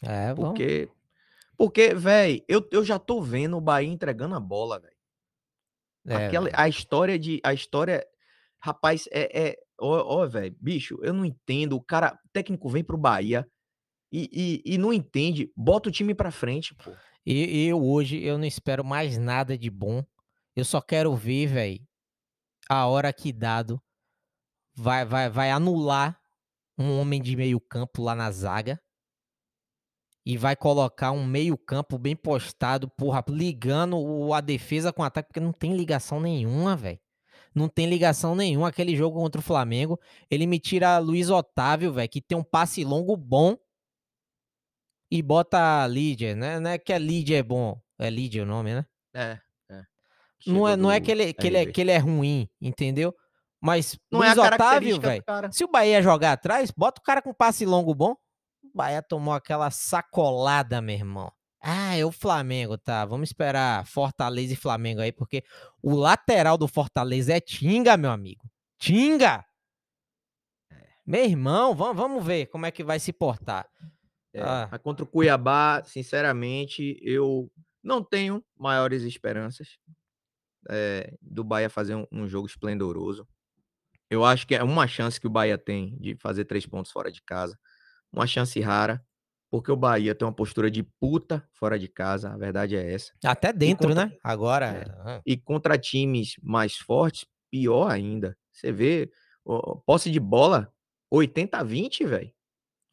É, 0.02 0.34
vamos 0.34 0.50
Porque 0.50 0.88
porque, 1.56 1.94
velho, 1.94 2.44
eu 2.48 2.68
eu 2.70 2.84
já 2.84 2.98
tô 2.98 3.22
vendo 3.22 3.56
o 3.56 3.60
Bahia 3.60 3.88
entregando 3.88 4.34
a 4.34 4.40
bola, 4.40 4.78
velho. 4.78 4.96
É, 6.06 6.26
Aquela 6.26 6.44
velho. 6.44 6.56
a 6.58 6.68
história 6.68 7.18
de 7.18 7.40
a 7.42 7.52
história 7.54 8.06
rapaz, 8.60 9.08
é 9.10 9.48
é 9.48 9.56
ó 9.80 10.22
ó, 10.22 10.26
velho, 10.26 10.54
bicho, 10.60 10.98
eu 11.02 11.12
não 11.12 11.24
entendo, 11.24 11.74
o 11.76 11.82
cara 11.82 12.18
o 12.24 12.28
técnico 12.32 12.68
vem 12.68 12.84
para 12.84 12.96
o 12.96 12.98
Bahia 12.98 13.48
e 14.12 14.62
e 14.66 14.74
e 14.74 14.78
não 14.78 14.92
entende, 14.92 15.50
bota 15.56 15.88
o 15.88 15.92
time 15.92 16.14
pra 16.14 16.30
frente, 16.30 16.74
pô. 16.74 16.92
E 17.24 17.66
eu 17.66 17.82
hoje, 17.84 18.22
eu 18.22 18.38
não 18.38 18.44
espero 18.44 18.84
mais 18.84 19.18
nada 19.18 19.58
de 19.58 19.68
bom, 19.68 20.04
eu 20.54 20.64
só 20.64 20.80
quero 20.80 21.14
ver, 21.16 21.46
velho, 21.48 21.80
a 22.68 22.86
hora 22.86 23.12
que 23.12 23.32
Dado 23.32 23.82
vai 24.76 25.04
vai 25.04 25.28
vai 25.30 25.50
anular 25.50 26.20
um 26.78 26.98
homem 26.98 27.20
de 27.20 27.36
meio 27.36 27.60
campo 27.60 28.02
lá 28.02 28.14
na 28.14 28.30
zaga 28.30 28.80
e 30.26 30.36
vai 30.36 30.56
colocar 30.56 31.12
um 31.12 31.24
meio 31.24 31.56
campo 31.56 31.96
bem 31.96 32.16
postado, 32.16 32.90
porra, 32.90 33.24
ligando 33.28 34.32
a 34.32 34.40
defesa 34.40 34.92
com 34.92 35.02
o 35.02 35.04
ataque, 35.04 35.28
porque 35.28 35.38
não 35.38 35.52
tem 35.52 35.76
ligação 35.76 36.20
nenhuma, 36.20 36.76
velho. 36.76 36.98
Não 37.54 37.68
tem 37.68 37.86
ligação 37.86 38.34
nenhuma. 38.34 38.68
Aquele 38.68 38.96
jogo 38.96 39.20
contra 39.20 39.40
o 39.40 39.44
Flamengo, 39.44 39.98
ele 40.28 40.46
me 40.46 40.58
tira 40.58 40.98
Luiz 40.98 41.30
Otávio, 41.30 41.92
velho, 41.92 42.08
que 42.08 42.20
tem 42.20 42.36
um 42.36 42.42
passe 42.42 42.84
longo 42.84 43.16
bom 43.16 43.56
e 45.10 45.22
bota 45.22 45.86
Lídia, 45.86 46.34
né, 46.34 46.58
não 46.58 46.70
é 46.70 46.78
que 46.78 46.92
a 46.92 46.98
Lídia 46.98 47.38
é 47.38 47.42
bom, 47.42 47.80
é 47.96 48.10
Lídia 48.10 48.42
o 48.42 48.46
nome, 48.46 48.74
né? 48.74 48.84
É, 49.14 49.38
é. 49.70 49.82
Não 50.44 50.66
é 50.66 50.76
não 50.76 50.90
é 50.90 51.00
que 51.00 51.10
ele 51.12 51.32
que 51.32 51.46
ele 51.46 51.56
é 51.56 51.66
que 51.66 51.80
ele 51.80 51.92
é 51.92 51.98
ruim, 51.98 52.48
entendeu? 52.60 53.14
Mas 53.66 53.98
Não 54.10 54.22
é 54.22 54.28
Luiz 54.28 54.38
Otávio, 54.38 54.58
característica 54.58 55.24
do 55.24 55.40
velho, 55.42 55.52
se 55.52 55.64
o 55.64 55.68
Bahia 55.68 56.00
jogar 56.02 56.32
atrás, 56.32 56.70
bota 56.70 57.00
o 57.00 57.04
cara 57.04 57.20
com 57.20 57.34
passe 57.34 57.66
longo 57.66 57.94
bom. 57.94 58.12
O 58.62 58.70
Bahia 58.76 59.02
tomou 59.02 59.34
aquela 59.34 59.70
sacolada, 59.70 60.80
meu 60.80 60.94
irmão. 60.94 61.32
Ah, 61.60 61.96
é 61.96 62.04
o 62.04 62.12
Flamengo, 62.12 62.78
tá? 62.78 63.04
Vamos 63.04 63.30
esperar 63.30 63.84
Fortaleza 63.86 64.52
e 64.52 64.56
Flamengo 64.56 65.00
aí, 65.00 65.10
porque 65.10 65.42
o 65.82 65.94
lateral 65.96 66.56
do 66.56 66.68
Fortaleza 66.68 67.32
é 67.36 67.40
Tinga, 67.40 67.96
meu 67.96 68.10
amigo. 68.10 68.44
Tinga! 68.78 69.44
Meu 71.04 71.24
irmão, 71.24 71.74
vamos, 71.74 71.96
vamos 71.96 72.24
ver 72.24 72.46
como 72.46 72.66
é 72.66 72.70
que 72.70 72.84
vai 72.84 72.98
se 73.00 73.12
portar. 73.12 73.68
É, 74.34 74.42
Ah. 74.42 74.78
contra 74.78 75.04
o 75.04 75.06
Cuiabá, 75.08 75.82
sinceramente, 75.84 76.98
eu 77.02 77.50
não 77.82 78.02
tenho 78.02 78.44
maiores 78.56 79.02
esperanças 79.02 79.78
eh, 80.68 81.14
do 81.22 81.42
Bahia 81.44 81.70
fazer 81.70 81.94
um, 81.94 82.06
um 82.12 82.28
jogo 82.28 82.46
esplendoroso. 82.46 83.26
Eu 84.10 84.24
acho 84.24 84.46
que 84.46 84.54
é 84.54 84.62
uma 84.62 84.86
chance 84.86 85.20
que 85.20 85.26
o 85.26 85.30
Bahia 85.30 85.58
tem 85.58 85.96
de 85.98 86.16
fazer 86.16 86.44
três 86.44 86.64
pontos 86.66 86.92
fora 86.92 87.10
de 87.10 87.22
casa. 87.22 87.58
Uma 88.12 88.26
chance 88.26 88.58
rara, 88.60 89.04
porque 89.50 89.70
o 89.70 89.76
Bahia 89.76 90.14
tem 90.14 90.26
uma 90.26 90.34
postura 90.34 90.70
de 90.70 90.82
puta 90.82 91.46
fora 91.54 91.78
de 91.78 91.88
casa, 91.88 92.30
a 92.32 92.36
verdade 92.36 92.76
é 92.76 92.92
essa. 92.92 93.12
Até 93.24 93.52
dentro, 93.52 93.88
contra- 93.88 94.06
né? 94.06 94.16
Agora. 94.22 94.66
É. 95.06 95.22
E 95.26 95.36
contra 95.36 95.76
times 95.76 96.34
mais 96.42 96.76
fortes, 96.76 97.26
pior 97.50 97.90
ainda. 97.90 98.36
Você 98.52 98.70
vê, 98.72 99.10
ó, 99.44 99.76
posse 99.86 100.10
de 100.10 100.20
bola, 100.20 100.72
80 101.10 101.58
a 101.58 101.62
20, 101.64 102.04
velho. 102.04 102.32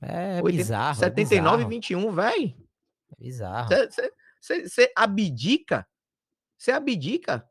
É, 0.02 0.42
80 0.42 0.52
bizarro. 0.52 0.96
79 1.00 1.64
é 1.64 1.66
e 1.66 1.68
bizarro, 1.68 1.70
21, 1.70 2.12
velho. 2.12 2.56
é 3.12 3.16
bizarro. 3.24 3.70
Você 4.42 4.92
abdica, 4.96 5.88
você 6.58 6.72
abdica, 6.72 7.48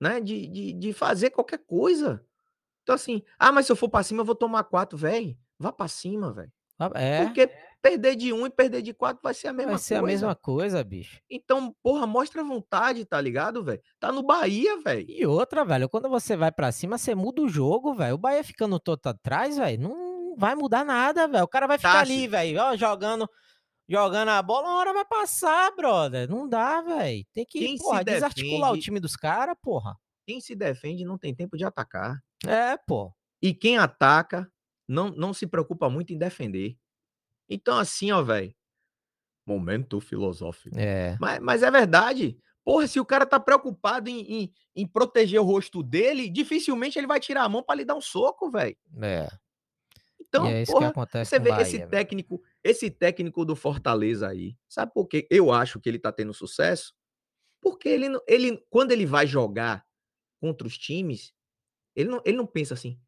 né, 0.00 0.20
de, 0.20 0.46
de, 0.48 0.72
de 0.74 0.92
fazer 0.92 1.30
qualquer 1.30 1.58
coisa. 1.64 2.22
Então 2.88 2.94
assim, 2.94 3.22
ah, 3.38 3.52
mas 3.52 3.66
se 3.66 3.72
eu 3.72 3.76
for 3.76 3.86
pra 3.90 4.02
cima 4.02 4.22
eu 4.22 4.24
vou 4.24 4.34
tomar 4.34 4.64
quatro, 4.64 4.96
velho. 4.96 5.36
Vá 5.58 5.70
pra 5.70 5.86
cima, 5.88 6.32
velho. 6.32 6.50
Ah, 6.78 6.90
É, 6.94 7.22
Porque 7.26 7.50
perder 7.82 8.16
de 8.16 8.32
um 8.32 8.46
e 8.46 8.50
perder 8.50 8.80
de 8.80 8.94
quatro 8.94 9.20
vai 9.22 9.34
ser 9.34 9.48
a 9.48 9.52
mesma 9.52 9.72
vai 9.72 9.78
ser 9.78 9.96
coisa. 10.00 10.04
a 10.04 10.06
mesma 10.06 10.34
coisa, 10.34 10.82
bicho. 10.82 11.20
Então, 11.28 11.76
porra, 11.82 12.06
mostra 12.06 12.42
vontade, 12.42 13.04
tá 13.04 13.20
ligado, 13.20 13.62
velho? 13.62 13.82
Tá 14.00 14.10
no 14.10 14.22
Bahia, 14.22 14.80
velho. 14.80 15.04
E 15.06 15.26
outra, 15.26 15.66
velho, 15.66 15.86
quando 15.86 16.08
você 16.08 16.34
vai 16.34 16.50
pra 16.50 16.72
cima, 16.72 16.96
você 16.96 17.14
muda 17.14 17.42
o 17.42 17.48
jogo, 17.48 17.92
velho. 17.94 18.14
O 18.14 18.18
Bahia 18.18 18.42
ficando 18.42 18.80
todo 18.80 19.06
atrás, 19.06 19.58
velho, 19.58 19.82
não 19.82 20.34
vai 20.38 20.54
mudar 20.54 20.82
nada, 20.82 21.28
velho. 21.28 21.44
O 21.44 21.48
cara 21.48 21.66
vai 21.66 21.76
ficar 21.76 21.92
Tassi. 21.92 22.10
ali, 22.12 22.26
velho, 22.26 22.58
ó, 22.58 22.74
jogando, 22.74 23.28
jogando 23.86 24.30
a 24.30 24.40
bola, 24.40 24.68
uma 24.68 24.78
hora 24.78 24.94
vai 24.94 25.04
passar, 25.04 25.70
brother. 25.76 26.26
Não 26.26 26.48
dá, 26.48 26.80
velho. 26.80 27.22
Tem 27.34 27.44
que, 27.44 27.58
Quem 27.58 27.76
porra, 27.76 28.02
desarticular 28.02 28.70
o 28.70 28.72
defende- 28.72 28.84
time 28.84 28.98
dos 29.00 29.14
caras, 29.14 29.56
porra. 29.60 29.94
Quem 30.26 30.40
se 30.40 30.54
defende 30.54 31.04
não 31.04 31.18
tem 31.18 31.34
tempo 31.34 31.56
de 31.56 31.64
atacar. 31.64 32.16
É, 32.46 32.76
pô. 32.76 33.12
E 33.42 33.54
quem 33.54 33.78
ataca 33.78 34.50
não, 34.86 35.10
não 35.10 35.32
se 35.34 35.46
preocupa 35.46 35.88
muito 35.88 36.12
em 36.12 36.18
defender. 36.18 36.76
Então, 37.48 37.76
assim, 37.78 38.10
ó, 38.10 38.22
velho. 38.22 38.54
Momento 39.46 40.00
filosófico. 40.00 40.78
É. 40.78 41.16
Mas, 41.20 41.40
mas 41.40 41.62
é 41.62 41.70
verdade. 41.70 42.38
Porra, 42.64 42.86
se 42.86 43.00
o 43.00 43.04
cara 43.06 43.24
tá 43.24 43.40
preocupado 43.40 44.10
em, 44.10 44.20
em, 44.20 44.52
em 44.76 44.86
proteger 44.86 45.40
o 45.40 45.44
rosto 45.44 45.82
dele, 45.82 46.28
dificilmente 46.28 46.98
ele 46.98 47.06
vai 47.06 47.18
tirar 47.18 47.44
a 47.44 47.48
mão 47.48 47.62
pra 47.62 47.74
lhe 47.74 47.84
dar 47.84 47.94
um 47.94 48.00
soco, 48.00 48.50
velho. 48.50 48.76
É. 49.00 49.26
Então, 50.20 50.46
e 50.46 50.52
é 50.52 50.62
isso 50.62 50.72
porra, 50.72 50.86
que 50.86 50.90
acontece 50.90 51.30
você 51.30 51.38
vê 51.38 51.48
Bahia, 51.48 51.62
esse 51.62 51.86
técnico, 51.86 52.42
esse 52.62 52.90
técnico 52.90 53.44
do 53.46 53.56
Fortaleza 53.56 54.28
aí. 54.28 54.54
Sabe 54.68 54.92
por 54.92 55.06
que 55.08 55.26
eu 55.30 55.50
acho 55.50 55.80
que 55.80 55.88
ele 55.88 55.98
tá 55.98 56.12
tendo 56.12 56.34
sucesso? 56.34 56.94
Porque 57.62 57.88
ele, 57.88 58.10
não- 58.10 58.20
ele 58.28 58.62
quando 58.68 58.92
ele 58.92 59.06
vai 59.06 59.26
jogar 59.26 59.86
contra 60.38 60.66
os 60.66 60.76
times, 60.76 61.32
ele 61.98 62.08
não, 62.10 62.22
ele 62.24 62.36
não 62.36 62.46
pensa 62.46 62.74
assim. 62.74 62.98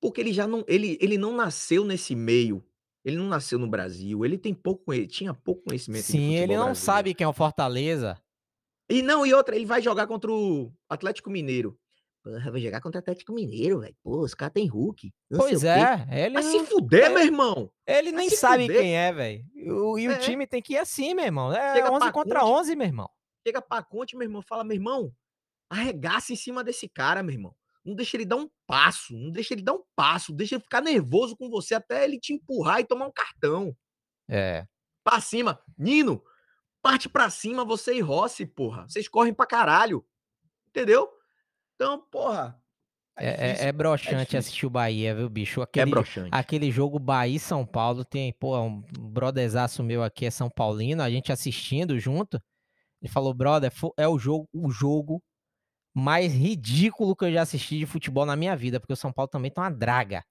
Porque 0.00 0.20
ele 0.20 0.32
já 0.32 0.46
não, 0.46 0.64
ele, 0.68 0.98
ele 1.00 1.16
não 1.16 1.34
nasceu 1.34 1.84
nesse 1.84 2.14
meio. 2.14 2.62
Ele 3.04 3.16
não 3.16 3.26
nasceu 3.28 3.58
no 3.58 3.66
Brasil. 3.68 4.24
Ele 4.24 4.38
tem 4.38 4.52
pouco, 4.54 4.84
conhe- 4.84 5.06
tinha 5.06 5.32
pouco 5.34 5.62
conhecimento 5.64 6.04
Sim, 6.04 6.34
ele 6.34 6.54
não 6.56 6.64
brasileiro. 6.66 6.74
sabe 6.76 7.14
quem 7.14 7.24
é 7.24 7.28
o 7.28 7.32
Fortaleza. 7.32 8.20
E 8.90 9.02
não, 9.02 9.24
e 9.26 9.32
outra, 9.32 9.56
ele 9.56 9.66
vai 9.66 9.80
jogar 9.82 10.06
contra 10.06 10.30
o 10.30 10.72
Atlético 10.88 11.30
Mineiro. 11.30 11.78
Porra, 12.22 12.50
vai 12.50 12.60
jogar 12.60 12.80
contra 12.80 12.98
o 12.98 13.00
Atlético 13.02 13.32
Mineiro, 13.34 13.80
velho. 13.80 13.94
Pô, 14.02 14.20
os 14.20 14.34
caras 14.34 14.54
têm 14.54 14.66
Hulk. 14.66 15.12
Pois 15.30 15.62
é, 15.64 16.06
ele 16.10 16.42
se 16.42 16.56
não- 16.56 16.66
fuder, 16.66 17.04
é. 17.04 17.08
meu 17.10 17.22
irmão. 17.22 17.70
Ele 17.86 18.12
nem 18.12 18.30
se 18.30 18.36
sabe 18.36 18.64
fuder. 18.66 18.80
quem 18.80 18.96
é, 18.96 19.12
velho. 19.12 19.44
E 19.54 19.70
o 19.70 19.98
e 19.98 20.08
o 20.08 20.12
É. 20.12 20.18
time 20.18 20.46
tem 20.46 20.62
que 20.62 20.72
ir 20.74 20.78
assim, 20.78 21.12
meu 21.14 21.24
irmão. 21.26 21.52
É 21.52 21.74
Chega 21.74 21.90
11 21.90 21.98
pra 22.00 22.12
contra 22.12 22.40
Conte. 22.40 22.52
11, 22.52 22.76
meu 22.76 22.86
irmão. 22.86 23.10
Chega 23.46 23.60
pra 23.60 23.82
Conte, 23.82 24.16
meu 24.16 24.24
irmão, 24.26 24.40
fala, 24.42 24.64
meu 24.64 24.74
irmão, 24.74 25.12
arregaça 25.70 26.32
em 26.32 26.36
cima 26.36 26.64
desse 26.64 26.88
cara, 26.88 27.22
meu 27.22 27.34
irmão. 27.34 27.54
Não 27.84 27.94
deixa 27.94 28.16
ele 28.16 28.24
dar 28.24 28.36
um 28.36 28.48
passo, 28.66 29.14
não 29.16 29.30
deixa 29.30 29.52
ele 29.52 29.62
dar 29.62 29.74
um 29.74 29.82
passo, 29.94 30.32
deixa 30.32 30.54
ele 30.54 30.62
ficar 30.62 30.80
nervoso 30.80 31.36
com 31.36 31.50
você 31.50 31.74
até 31.74 32.04
ele 32.04 32.18
te 32.18 32.32
empurrar 32.32 32.80
e 32.80 32.84
tomar 32.84 33.06
um 33.06 33.12
cartão. 33.12 33.76
É. 34.28 34.66
Pra 35.02 35.20
cima. 35.20 35.60
Nino, 35.76 36.22
parte 36.80 37.08
pra 37.08 37.28
cima 37.28 37.64
você 37.64 37.94
e 37.94 38.00
Rossi, 38.00 38.46
porra. 38.46 38.88
Vocês 38.88 39.06
correm 39.06 39.34
pra 39.34 39.46
caralho. 39.46 40.04
Entendeu? 40.68 41.10
Então, 41.74 42.00
porra. 42.10 42.58
É, 43.16 43.28
é, 43.28 43.46
difícil, 43.48 43.68
é 43.68 43.72
broxante 43.72 44.16
difícil. 44.16 44.38
assistir 44.38 44.66
o 44.66 44.70
Bahia, 44.70 45.14
viu, 45.14 45.28
bicho? 45.28 45.60
É 45.60 45.64
Aquele, 45.64 45.90
broxante. 45.90 46.30
aquele 46.32 46.70
jogo 46.70 46.98
Bahia 46.98 47.38
São 47.38 47.64
Paulo 47.64 48.04
tem, 48.04 48.32
pô, 48.32 48.58
um 48.58 48.82
brotherzaço 48.98 49.84
meu 49.84 50.02
aqui 50.02 50.26
é 50.26 50.30
São 50.30 50.50
Paulino, 50.50 51.02
a 51.02 51.10
gente 51.10 51.30
assistindo 51.30 51.98
junto. 51.98 52.42
Ele 53.00 53.12
falou, 53.12 53.32
brother, 53.32 53.70
é 53.96 54.08
o 54.08 54.18
jogo, 54.18 54.48
o 54.52 54.70
jogo 54.70 55.22
mais 55.94 56.32
ridículo 56.32 57.14
que 57.14 57.24
eu 57.24 57.32
já 57.32 57.42
assisti 57.42 57.78
de 57.78 57.86
futebol 57.86 58.26
na 58.26 58.34
minha 58.34 58.56
vida, 58.56 58.80
porque 58.80 58.92
o 58.92 58.96
São 58.96 59.12
Paulo 59.12 59.28
também 59.28 59.50
tá 59.50 59.62
uma 59.62 59.70
draga. 59.70 60.24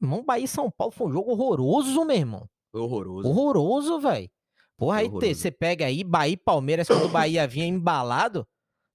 Irmão, 0.00 0.22
Bahia 0.22 0.44
e 0.44 0.48
São 0.48 0.70
Paulo 0.70 0.92
foi 0.92 1.06
um 1.06 1.12
jogo 1.12 1.30
horroroso, 1.30 2.04
meu 2.04 2.16
irmão. 2.16 2.48
Foi 2.70 2.80
horroroso. 2.80 3.28
Horroroso, 3.28 4.00
velho. 4.00 4.30
Porra, 4.76 4.98
aí 4.98 5.08
você 5.08 5.50
pega 5.50 5.86
aí 5.86 6.04
Bahia 6.04 6.34
e 6.34 6.36
Palmeiras, 6.36 6.86
quando 6.86 7.04
o 7.04 7.08
Bahia 7.10 7.46
vinha 7.46 7.66
embalado, 7.66 8.46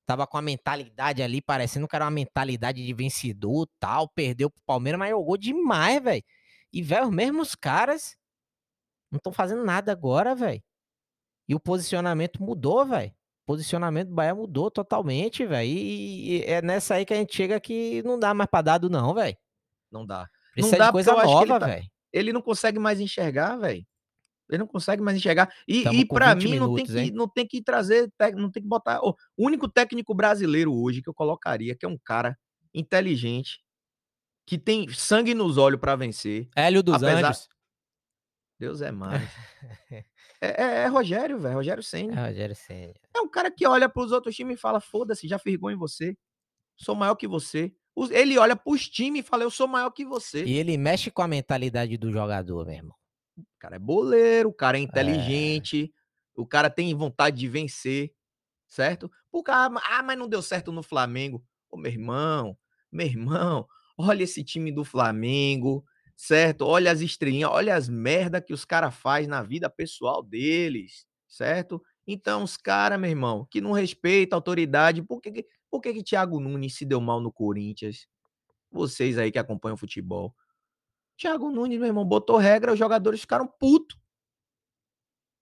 tava 0.05 0.25
com 0.25 0.37
a 0.37 0.41
mentalidade 0.41 1.21
ali, 1.21 1.41
parecendo 1.41 1.87
que 1.87 1.95
era 1.95 2.05
uma 2.05 2.11
mentalidade 2.11 2.83
de 2.83 2.93
vencedor 2.93 3.67
tal, 3.79 4.09
perdeu 4.09 4.49
pro 4.49 4.61
Palmeiras, 4.65 4.97
mas 4.97 5.11
jogou 5.11 5.37
demais, 5.37 6.01
velho. 6.03 6.23
E, 6.73 6.81
velho, 6.81 7.07
os 7.07 7.13
mesmos 7.13 7.55
caras 7.55 8.15
não 9.11 9.17
estão 9.17 9.31
fazendo 9.31 9.63
nada 9.63 9.91
agora, 9.91 10.33
velho. 10.33 10.61
E 11.47 11.53
o 11.53 11.59
posicionamento 11.59 12.41
mudou, 12.41 12.85
velho. 12.85 13.13
Posicionamento 13.45 14.09
do 14.09 14.15
Bahia 14.15 14.33
mudou 14.33 14.69
totalmente, 14.71 15.45
velho. 15.45 15.69
E, 15.69 16.43
é 16.45 16.61
nessa 16.61 16.95
aí 16.95 17.05
que 17.05 17.13
a 17.13 17.17
gente 17.17 17.35
chega 17.35 17.59
que 17.59 18.01
não 18.03 18.19
dá 18.19 18.33
mais 18.33 18.49
pra 18.49 18.61
dado, 18.61 18.89
não, 18.89 19.13
velho. 19.13 19.37
Não 19.91 20.05
dá. 20.05 20.27
Precisa 20.53 20.77
não 20.77 20.85
dá 20.85 20.91
coisa 20.91 21.11
nova, 21.13 21.59
tá- 21.59 21.65
velho. 21.67 21.85
Ele 22.11 22.33
não 22.33 22.41
consegue 22.41 22.79
mais 22.79 22.99
enxergar, 22.99 23.57
velho. 23.57 23.85
Ele 24.49 24.59
não 24.59 24.67
consegue 24.67 25.01
mais 25.01 25.17
enxergar. 25.17 25.51
E, 25.67 25.83
Tamo 25.83 25.99
e 25.99 26.05
para 26.07 26.33
20 26.33 26.43
mim 26.43 26.59
não 26.59 26.67
tem 26.67 26.75
minutos, 26.75 26.93
que 26.93 26.99
hein? 26.99 27.11
não 27.11 27.27
tem 27.27 27.47
que 27.47 27.61
trazer, 27.63 28.11
não 28.35 28.51
tem 28.51 28.61
que 28.63 28.69
botar. 28.69 28.99
O 29.03 29.15
único 29.37 29.67
técnico 29.67 30.13
brasileiro 30.13 30.73
hoje 30.73 31.01
que 31.01 31.09
eu 31.09 31.13
colocaria, 31.13 31.75
que 31.75 31.85
é 31.85 31.89
um 31.89 31.97
cara 31.97 32.37
inteligente, 32.73 33.59
que 34.47 34.57
tem 34.57 34.87
sangue 34.89 35.33
nos 35.33 35.57
olhos 35.57 35.79
para 35.79 35.95
vencer. 35.95 36.47
Hélio 36.55 36.83
dos 36.83 37.01
Apesar- 37.01 37.29
Anjos. 37.29 37.49
Deus 38.59 38.81
é 38.81 38.91
mais. 38.91 39.21
é, 40.45 40.55
é- 40.57 40.83
é 40.83 40.87
Rogério, 40.87 41.39
velho. 41.39 41.55
Rogério 41.55 41.79
É 41.81 41.83
Senna. 41.83 42.27
Rogério 42.27 42.55
Senna. 42.55 42.93
É 43.15 43.19
um 43.21 43.27
cara 43.29 43.49
que 43.51 43.65
olha 43.67 43.87
pros 43.89 44.11
outros 44.11 44.35
times 44.35 44.57
e 44.57 44.61
fala: 44.61 44.79
foda-se, 44.79 45.27
já 45.27 45.37
fiz 45.39 45.55
gol 45.57 45.71
em 45.71 45.75
você. 45.77 46.17
Sou 46.77 46.95
maior 46.95 47.15
que 47.15 47.27
você. 47.27 47.73
Ele 48.11 48.37
olha 48.37 48.55
pros 48.55 48.87
times 48.89 49.21
e 49.21 49.27
fala: 49.27 49.43
eu 49.43 49.51
sou 49.51 49.67
maior 49.67 49.89
que 49.91 50.05
você. 50.05 50.43
E 50.43 50.53
ele 50.57 50.77
mexe 50.77 51.09
com 51.09 51.21
a 51.21 51.27
mentalidade 51.27 51.97
do 51.97 52.11
jogador, 52.11 52.65
meu 52.65 52.75
irmão. 52.75 52.95
O 53.37 53.43
cara 53.59 53.75
é 53.75 53.79
boleiro, 53.79 54.49
o 54.49 54.53
cara 54.53 54.77
é 54.77 54.81
inteligente, 54.81 55.93
o 56.35 56.45
cara 56.45 56.69
tem 56.69 56.93
vontade 56.93 57.37
de 57.37 57.47
vencer, 57.47 58.13
certo? 58.67 59.09
O 59.31 59.43
cara, 59.43 59.73
ah, 59.89 60.03
mas 60.03 60.17
não 60.17 60.27
deu 60.27 60.41
certo 60.41 60.71
no 60.71 60.83
Flamengo. 60.83 61.43
Ô, 61.69 61.77
meu 61.77 61.91
irmão, 61.91 62.57
meu 62.91 63.05
irmão, 63.07 63.67
olha 63.97 64.23
esse 64.23 64.43
time 64.43 64.71
do 64.71 64.85
Flamengo, 64.85 65.83
certo? 66.15 66.63
Olha 66.65 66.91
as 66.91 67.01
estrelinhas, 67.01 67.51
olha 67.51 67.75
as 67.75 67.89
merda 67.89 68.41
que 68.41 68.53
os 68.53 68.65
caras 68.65 68.95
fazem 68.95 69.27
na 69.27 69.43
vida 69.43 69.69
pessoal 69.69 70.23
deles, 70.23 71.05
certo? 71.27 71.81
Então, 72.07 72.43
os 72.43 72.57
caras, 72.57 72.99
meu 72.99 73.09
irmão, 73.09 73.47
que 73.49 73.61
não 73.61 73.71
respeitam 73.71 74.37
a 74.37 74.39
autoridade, 74.39 75.01
por 75.03 75.21
que, 75.21 75.31
que- 75.31 75.47
por 75.71 75.81
que, 75.81 75.93
que 75.93 76.03
Thiago 76.03 76.39
Nunes 76.39 76.75
se 76.75 76.85
deu 76.85 77.01
mal 77.01 77.19
no 77.19 77.31
Corinthians? 77.31 78.07
Vocês 78.71 79.17
aí 79.17 79.31
que 79.31 79.39
acompanham 79.39 79.75
o 79.75 79.77
futebol. 79.79 80.35
Thiago 81.17 81.51
Nunes, 81.51 81.77
meu 81.79 81.87
irmão, 81.87 82.05
botou 82.05 82.37
regra, 82.37 82.73
os 82.73 82.79
jogadores 82.79 83.21
ficaram 83.21 83.47
putos. 83.47 83.97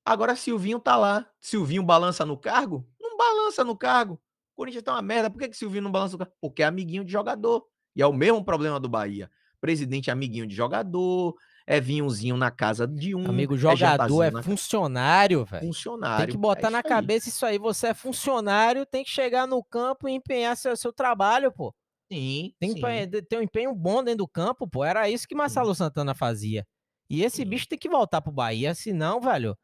Agora 0.05 0.35
Silvinho 0.35 0.79
tá 0.79 0.95
lá. 0.97 1.29
Silvinho 1.39 1.83
balança 1.83 2.25
no 2.25 2.37
cargo? 2.37 2.85
Não 2.99 3.17
balança 3.17 3.63
no 3.63 3.77
cargo. 3.77 4.15
O 4.53 4.55
Corinthians 4.55 4.83
tá 4.83 4.93
uma 4.93 5.01
merda. 5.01 5.29
Por 5.29 5.39
que, 5.39 5.49
que 5.49 5.57
Silvinho 5.57 5.83
não 5.83 5.91
balança 5.91 6.13
no 6.13 6.19
cargo? 6.19 6.33
Porque 6.41 6.61
é 6.61 6.65
amiguinho 6.65 7.03
de 7.05 7.11
jogador. 7.11 7.65
E 7.95 8.01
é 8.01 8.07
o 8.07 8.13
mesmo 8.13 8.43
problema 8.43 8.79
do 8.79 8.89
Bahia. 8.89 9.31
Presidente 9.63 10.09
é 10.09 10.13
amiguinho 10.13 10.45
de 10.45 10.53
jogador, 10.53 11.33
é 11.65 11.79
vinhozinho 11.79 12.35
na 12.35 12.51
casa 12.51 12.85
de 12.85 13.15
um. 13.15 13.25
Amigo, 13.25 13.55
é 13.55 13.57
jogador 13.57 14.23
é 14.23 14.29
na- 14.29 14.43
funcionário, 14.43 15.45
velho. 15.45 15.65
funcionário. 15.65 16.25
Tem 16.25 16.35
que 16.35 16.37
botar 16.37 16.67
É 16.67 16.69
na 16.69 16.79
isso 16.79 16.87
aí. 16.87 16.89
cabeça 16.89 17.29
isso 17.29 17.45
aí. 17.45 17.57
Você 17.57 17.87
é 17.87 17.93
funcionário, 17.93 18.85
tem 18.85 19.05
que 19.05 19.09
chegar 19.09 19.47
no 19.47 19.63
campo 19.63 20.09
e 20.09 20.11
empenhar 20.11 20.57
seu, 20.57 20.75
seu 20.75 20.91
trabalho, 20.91 21.49
pô. 21.49 21.73
Sim, 22.11 22.51
Tem 22.59 22.71
sim. 22.73 22.81
que 22.81 23.21
ter 23.21 23.37
um 23.37 23.41
empenho 23.41 23.73
bom 23.73 24.03
dentro 24.03 24.17
do 24.19 24.27
campo, 24.27 24.67
pô. 24.67 24.83
Era 24.83 25.09
isso 25.09 25.25
que 25.25 25.33
Marcelo 25.33 25.73
Santana 25.73 26.13
fazia. 26.13 26.65
E 27.09 27.23
esse 27.23 27.37
Sim. 27.37 27.45
bicho 27.45 27.65
tem 27.69 27.79
que 27.79 27.87
voltar 27.87 28.21
pro 28.21 28.33
Bahia, 28.33 28.75
senão, 28.75 29.21
velho. 29.21 29.55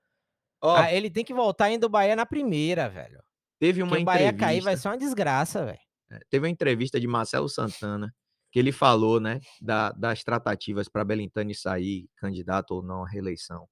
Ah, 0.63 0.93
ele 0.93 1.09
tem 1.09 1.25
que 1.25 1.33
voltar 1.33 1.69
indo 1.71 1.81
do 1.81 1.89
Bahia 1.89 2.15
na 2.15 2.25
primeira, 2.25 2.87
velho. 2.89 3.21
teve 3.59 3.83
uma 3.83 3.89
Porque 3.89 4.01
o 4.03 4.05
Bahia 4.05 4.27
entrevista. 4.27 4.45
cair 4.45 4.61
vai 4.61 4.77
ser 4.77 4.87
uma 4.87 4.97
desgraça, 4.97 5.65
velho. 5.65 5.79
É, 6.09 6.19
teve 6.29 6.45
uma 6.45 6.49
entrevista 6.49 6.97
de 6.99 7.05
Marcelo 7.07 7.49
Santana 7.49 8.13
que 8.51 8.59
ele 8.59 8.71
falou, 8.71 9.19
né, 9.19 9.39
da- 9.61 9.91
das 9.91 10.23
tratativas 10.23 10.87
para 10.89 11.03
Belintani 11.05 11.53
sair 11.53 12.09
candidato 12.17 12.71
ou 12.71 12.81
não 12.83 13.03
à 13.03 13.07
reeleição. 13.09 13.67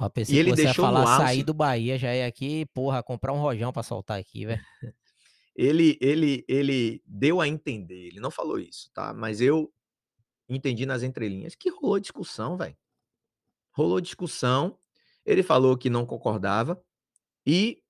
Ó, 0.00 0.08
pensei 0.10 0.34
E 0.34 0.36
que 0.36 0.40
ele 0.40 0.50
você 0.54 0.62
ia 0.62 0.66
deixou 0.66 0.86
no 0.86 0.92
falar 0.92 1.16
sair 1.16 1.42
do 1.42 1.54
Bahia, 1.54 1.98
já 1.98 2.10
é 2.10 2.26
aqui, 2.26 2.66
porra, 2.66 3.02
comprar 3.02 3.32
um 3.32 3.40
rojão 3.40 3.72
pra 3.72 3.82
soltar 3.82 4.18
aqui, 4.18 4.44
velho. 4.46 4.60
Ele, 5.54 5.96
ele, 6.02 6.44
ele 6.46 7.02
deu 7.06 7.40
a 7.40 7.48
entender, 7.48 8.08
ele 8.08 8.20
não 8.20 8.30
falou 8.30 8.58
isso, 8.58 8.90
tá? 8.92 9.14
Mas 9.14 9.40
eu 9.40 9.72
entendi 10.48 10.84
nas 10.84 11.02
entrelinhas 11.02 11.54
que 11.54 11.70
rolou 11.70 11.98
discussão, 11.98 12.58
velho. 12.58 12.76
Rolou 13.72 14.00
discussão. 14.00 14.78
Ele 15.24 15.42
falou 15.42 15.76
que 15.76 15.88
não 15.90 16.04
concordava 16.04 16.80
e 17.46 17.82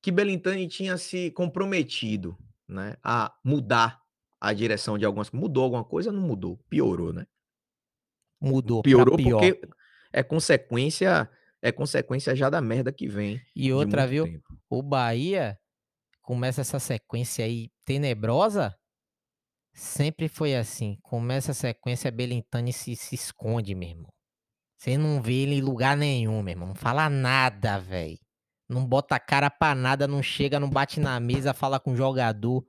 que 0.00 0.12
Belintani 0.12 0.68
tinha 0.68 0.96
se 0.96 1.30
comprometido, 1.32 2.38
né, 2.68 2.96
a 3.02 3.34
mudar 3.44 4.00
a 4.40 4.52
direção 4.52 4.98
de 4.98 5.04
algumas. 5.04 5.30
Mudou 5.30 5.64
alguma 5.64 5.84
coisa? 5.84 6.12
Não 6.12 6.22
mudou, 6.22 6.58
piorou, 6.68 7.12
né? 7.12 7.26
Mudou 8.40 8.82
Piorou 8.82 9.16
pior. 9.16 9.40
porque 9.40 9.68
é 10.12 10.22
consequência, 10.22 11.28
é 11.62 11.72
consequência 11.72 12.34
já 12.36 12.50
da 12.50 12.60
merda 12.60 12.92
que 12.92 13.08
vem. 13.08 13.40
E 13.54 13.72
outra, 13.72 14.06
viu? 14.06 14.24
tempo. 14.24 14.58
O 14.68 14.82
Bahia 14.82 15.58
começa 16.22 16.60
essa 16.60 16.78
sequência 16.78 17.44
aí 17.44 17.70
tenebrosa. 17.84 18.74
Sempre 19.72 20.28
foi 20.28 20.56
assim. 20.56 20.98
Começa 21.02 21.52
a 21.52 21.54
sequência, 21.54 22.10
Belintani 22.10 22.72
se, 22.72 22.96
se 22.96 23.14
esconde, 23.14 23.74
meu 23.74 23.88
irmão. 23.90 24.12
Você 24.78 24.96
não 24.98 25.22
vê 25.22 25.42
ele 25.42 25.56
em 25.56 25.60
lugar 25.60 25.96
nenhum, 25.96 26.42
meu 26.42 26.52
irmão. 26.52 26.68
Não 26.68 26.74
fala 26.74 27.08
nada, 27.08 27.78
velho. 27.78 28.18
Não 28.68 28.84
bota 28.84 29.14
a 29.14 29.20
cara 29.20 29.48
pra 29.48 29.74
nada, 29.74 30.08
não 30.08 30.22
chega, 30.22 30.58
não 30.58 30.68
bate 30.68 30.98
na 30.98 31.18
mesa, 31.20 31.54
fala 31.54 31.78
com 31.78 31.92
o 31.92 31.96
jogador. 31.96 32.64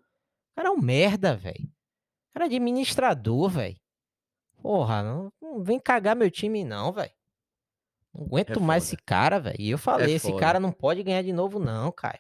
O 0.58 0.62
cara 0.64 0.70
é 0.70 0.72
um 0.72 0.82
merda, 0.82 1.36
velho. 1.36 1.66
O 1.66 2.34
cara 2.34 2.46
é 2.46 2.48
administrador, 2.48 3.48
velho. 3.50 3.78
Porra, 4.60 5.04
não, 5.04 5.30
não 5.40 5.64
vem 5.64 5.80
cagar 5.80 6.16
meu 6.16 6.32
time, 6.32 6.64
não, 6.64 6.92
velho. 6.92 7.12
Não 8.12 8.26
aguento 8.26 8.60
mais 8.60 8.84
foda. 8.86 8.96
esse 8.96 9.04
cara, 9.06 9.40
velho. 9.40 9.56
E 9.60 9.70
eu 9.70 9.78
falei, 9.78 10.16
esse 10.16 10.30
foda. 10.32 10.40
cara 10.40 10.60
não 10.60 10.72
pode 10.72 11.04
ganhar 11.04 11.22
de 11.22 11.32
novo, 11.32 11.60
não, 11.60 11.92
Caio. 11.92 12.18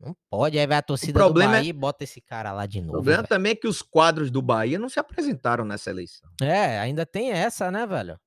Não 0.00 0.16
pode. 0.28 0.58
Aí 0.58 0.66
vai 0.66 0.78
a 0.78 0.82
torcida 0.82 1.28
do 1.30 1.40
é- 1.42 1.46
Bahia 1.46 1.68
e 1.68 1.72
bota 1.72 2.02
esse 2.02 2.20
cara 2.20 2.52
lá 2.52 2.66
de 2.66 2.80
O 2.80 2.82
novo. 2.82 2.92
problema 2.94 3.18
velho. 3.18 3.28
também 3.28 3.52
é 3.52 3.54
que 3.54 3.68
os 3.68 3.82
quadros 3.82 4.30
do 4.32 4.42
Bahia 4.42 4.78
não 4.78 4.88
se 4.88 4.98
apresentaram 4.98 5.64
nessa 5.64 5.90
eleição. 5.90 6.28
É, 6.42 6.80
ainda 6.80 7.06
tem 7.06 7.30
essa, 7.30 7.70
né, 7.70 7.86
velho? 7.86 8.18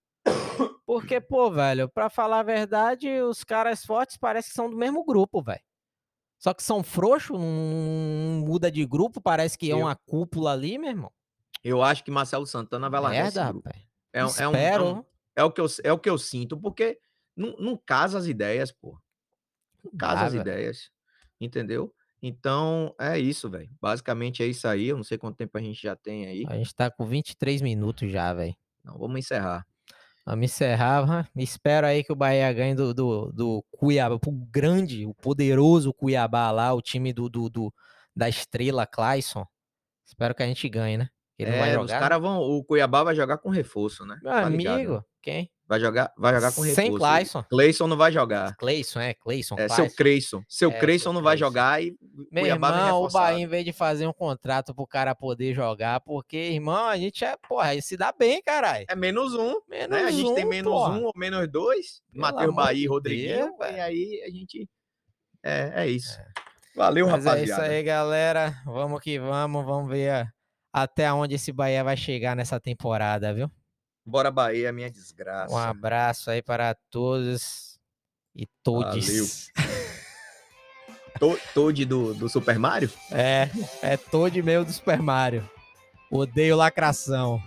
Porque, 0.86 1.20
pô, 1.20 1.52
velho, 1.52 1.90
pra 1.90 2.10
falar 2.10 2.40
a 2.40 2.44
verdade, 2.44 3.10
os 3.22 3.44
caras 3.44 3.84
fortes 3.84 4.16
parece 4.16 4.50
que 4.50 4.56
são 4.56 4.70
do 4.70 4.78
mesmo 4.78 5.04
grupo, 5.04 5.42
velho. 5.42 5.62
Só 6.44 6.54
que 6.54 6.62
são 6.62 6.84
frouxos, 6.84 7.40
não, 7.40 8.44
muda 8.46 8.70
de 8.70 8.86
grupo, 8.86 9.22
parece 9.22 9.58
que 9.58 9.72
é 9.72 9.76
uma 9.76 9.96
cúpula 9.96 10.52
ali, 10.52 10.78
meu 10.78 10.90
irmão. 10.90 11.12
Eu 11.64 11.82
acho 11.82 12.04
que 12.04 12.12
Marcelo 12.12 12.46
Santana 12.46 12.90
vai 12.90 13.00
largar 13.00 13.28
esse 13.28 13.38
Merda, 13.38 13.52
grupo. 13.54 13.70
rapaz. 13.70 13.86
É, 14.12 14.20
é 14.20 14.26
um- 14.26 14.28
é 14.28 14.48
um- 14.50 14.52
Espero. 14.52 15.06
é 15.38 15.44
o 15.46 15.50
que 15.52 15.62
eu, 15.62 15.66
é 15.86 15.94
o 15.94 15.98
que 15.98 16.10
eu 16.10 16.18
sinto, 16.18 16.58
porque 16.60 17.00
não, 17.34 17.56
não 17.58 17.78
casa 17.78 18.18
as 18.18 18.26
ideias, 18.28 18.74
pô. 18.74 19.00
Não 19.82 19.92
casa 19.98 20.26
as 20.26 20.34
ideias, 20.34 20.92
entendeu? 21.40 21.96
Então, 22.22 22.94
é 23.00 23.18
isso, 23.18 23.50
velho. 23.50 23.70
Basicamente 23.82 24.44
é 24.44 24.46
isso 24.46 24.68
aí. 24.68 24.90
Eu 24.90 24.98
não 24.98 25.04
sei 25.06 25.18
quanto 25.18 25.38
tempo 25.38 25.58
a 25.58 25.62
gente 25.62 25.82
já 25.82 25.96
tem 25.96 26.26
aí. 26.26 26.44
A 26.50 26.56
gente 26.58 26.76
tá 26.76 26.92
com 26.92 27.06
23 27.06 27.62
minutos 27.62 28.12
já, 28.12 28.34
velho. 28.34 28.54
Não, 28.84 28.98
vamos 28.98 29.18
encerrar. 29.20 29.66
Vamos 30.26 30.46
encerrar. 30.46 31.06
né? 31.06 31.28
Espero 31.36 31.86
aí 31.88 32.04
que 32.04 32.12
o 32.14 32.16
Bahia 32.16 32.52
ganhe 32.54 32.74
do, 32.76 32.94
do, 32.94 33.32
do 33.32 33.64
Cuiabá, 33.72 34.16
o 34.16 34.32
grande, 34.50 35.06
o 35.06 35.14
poderoso 35.14 35.94
Cuiabá 35.94 36.50
lá, 36.52 36.74
o 36.74 36.82
time 36.82 37.12
do, 37.12 37.30
do, 37.30 37.50
do- 37.50 37.74
da 38.16 38.30
estrela 38.30 38.86
Clayson. 38.88 39.46
Espero 40.06 40.36
que 40.36 40.44
a 40.44 40.48
gente 40.48 40.70
ganhe, 40.70 40.98
né? 40.98 41.10
Ele 41.38 41.52
não 41.52 41.60
vai 41.60 41.70
É, 41.70 41.74
jogar. 41.74 41.86
os 41.86 41.92
caras 41.92 42.22
vão. 42.22 42.40
O 42.42 42.64
Cuiabá 42.64 43.04
vai 43.04 43.16
jogar 43.16 43.38
com 43.40 43.50
reforço, 43.50 44.06
né? 44.06 44.18
Meu 44.22 44.32
Tá 44.32 44.48
ligado, 44.50 44.74
amigo, 44.76 45.06
quem? 45.22 45.50
Vai 45.66 45.80
jogar, 45.80 46.12
vai 46.18 46.34
jogar 46.36 46.52
com 46.54 46.62
reforço. 46.62 46.76
Sem 46.76 46.96
Clayson. 46.96 47.44
Cleison 47.44 47.88
não 47.88 47.98
vai 47.98 48.12
jogar. 48.12 48.56
Cleison, 48.58 49.00
é, 49.00 49.14
Cleison, 49.16 49.56
É, 49.58 49.68
seu 49.68 49.76
Clayson. 49.78 49.96
Creyson. 49.96 50.44
Seu 50.48 50.70
É, 50.70 50.80
Creyson 50.80 51.14
não 51.14 51.22
vai 51.24 51.36
Cleison. 51.36 51.48
jogar 51.48 51.82
e 51.82 51.96
Meu 52.32 52.44
Cuiabá 52.44 52.72
vem 52.72 52.80
irmão, 52.82 53.00
o 53.00 53.04
reforçado. 53.06 53.24
Bahia, 53.34 53.44
em 53.44 53.48
vez 53.48 53.66
de 53.66 53.72
fazer 53.74 54.06
um 54.06 54.14
contrato 54.14 54.76
pro 54.76 54.86
cara 54.86 55.16
poder 55.16 55.56
jogar, 55.56 56.02
porque, 56.02 56.38
irmão, 56.38 56.86
a 56.86 56.98
gente 56.98 57.24
é, 57.26 57.36
porra, 57.48 57.70
aí 57.70 57.82
se 57.82 57.98
dá 57.98 58.12
bem, 58.12 58.42
caralho. 58.44 58.86
É 58.88 58.96
menos 58.96 59.34
um. 59.34 59.60
Menos 59.68 59.90
né? 59.98 60.04
A 60.04 60.12
gente 60.12 60.36
tem 60.36 60.46
um, 60.46 60.50
menos 60.50 60.72
porra. 60.72 60.94
um 60.94 61.06
ou 61.06 61.14
menos 61.16 61.48
dois. 61.50 62.02
Matheus 62.14 62.54
Bahia 62.54 62.84
e 62.84 62.88
Rodriguinho. 62.88 63.56
Deus, 63.58 63.72
e 63.74 63.80
aí 63.80 64.24
a 64.24 64.30
gente. 64.30 64.70
É, 65.42 65.72
é 65.84 65.88
isso. 65.88 66.20
Valeu, 66.76 67.08
Mas 67.08 67.24
rapaziada. 67.26 67.40
é 67.40 67.44
isso 67.46 67.72
aí, 67.78 67.84
galera. 67.84 68.54
Vamos 68.66 69.00
que 69.00 69.18
vamos. 69.18 69.66
Vamos 69.66 69.90
ver 69.90 70.10
a- 70.12 70.28
até 70.74 71.14
onde 71.14 71.36
esse 71.36 71.52
Bahia 71.52 71.84
vai 71.84 71.96
chegar 71.96 72.36
nessa 72.36 72.60
temporada, 72.60 73.32
viu? 73.34 73.50
Bora 74.06 74.32
Bahia, 74.32 74.74
minha 74.74 74.90
desgraça. 74.90 75.54
Um 75.54 75.58
abraço 75.58 76.30
aí 76.32 76.42
para 76.42 76.76
todos 76.90 77.80
e 78.36 78.48
todes. 78.64 79.52
To- 81.20 81.40
Toad 81.54 81.86
do, 81.86 82.14
do 82.16 82.28
Super 82.28 82.58
Mario? 82.58 82.90
É, 83.12 83.48
é 83.84 83.96
todo 83.96 84.44
meio 84.44 84.66
do 84.66 84.74
Super 84.74 85.00
Mario. 85.00 85.48
Odeio 86.12 86.58
lacração. 86.58 87.42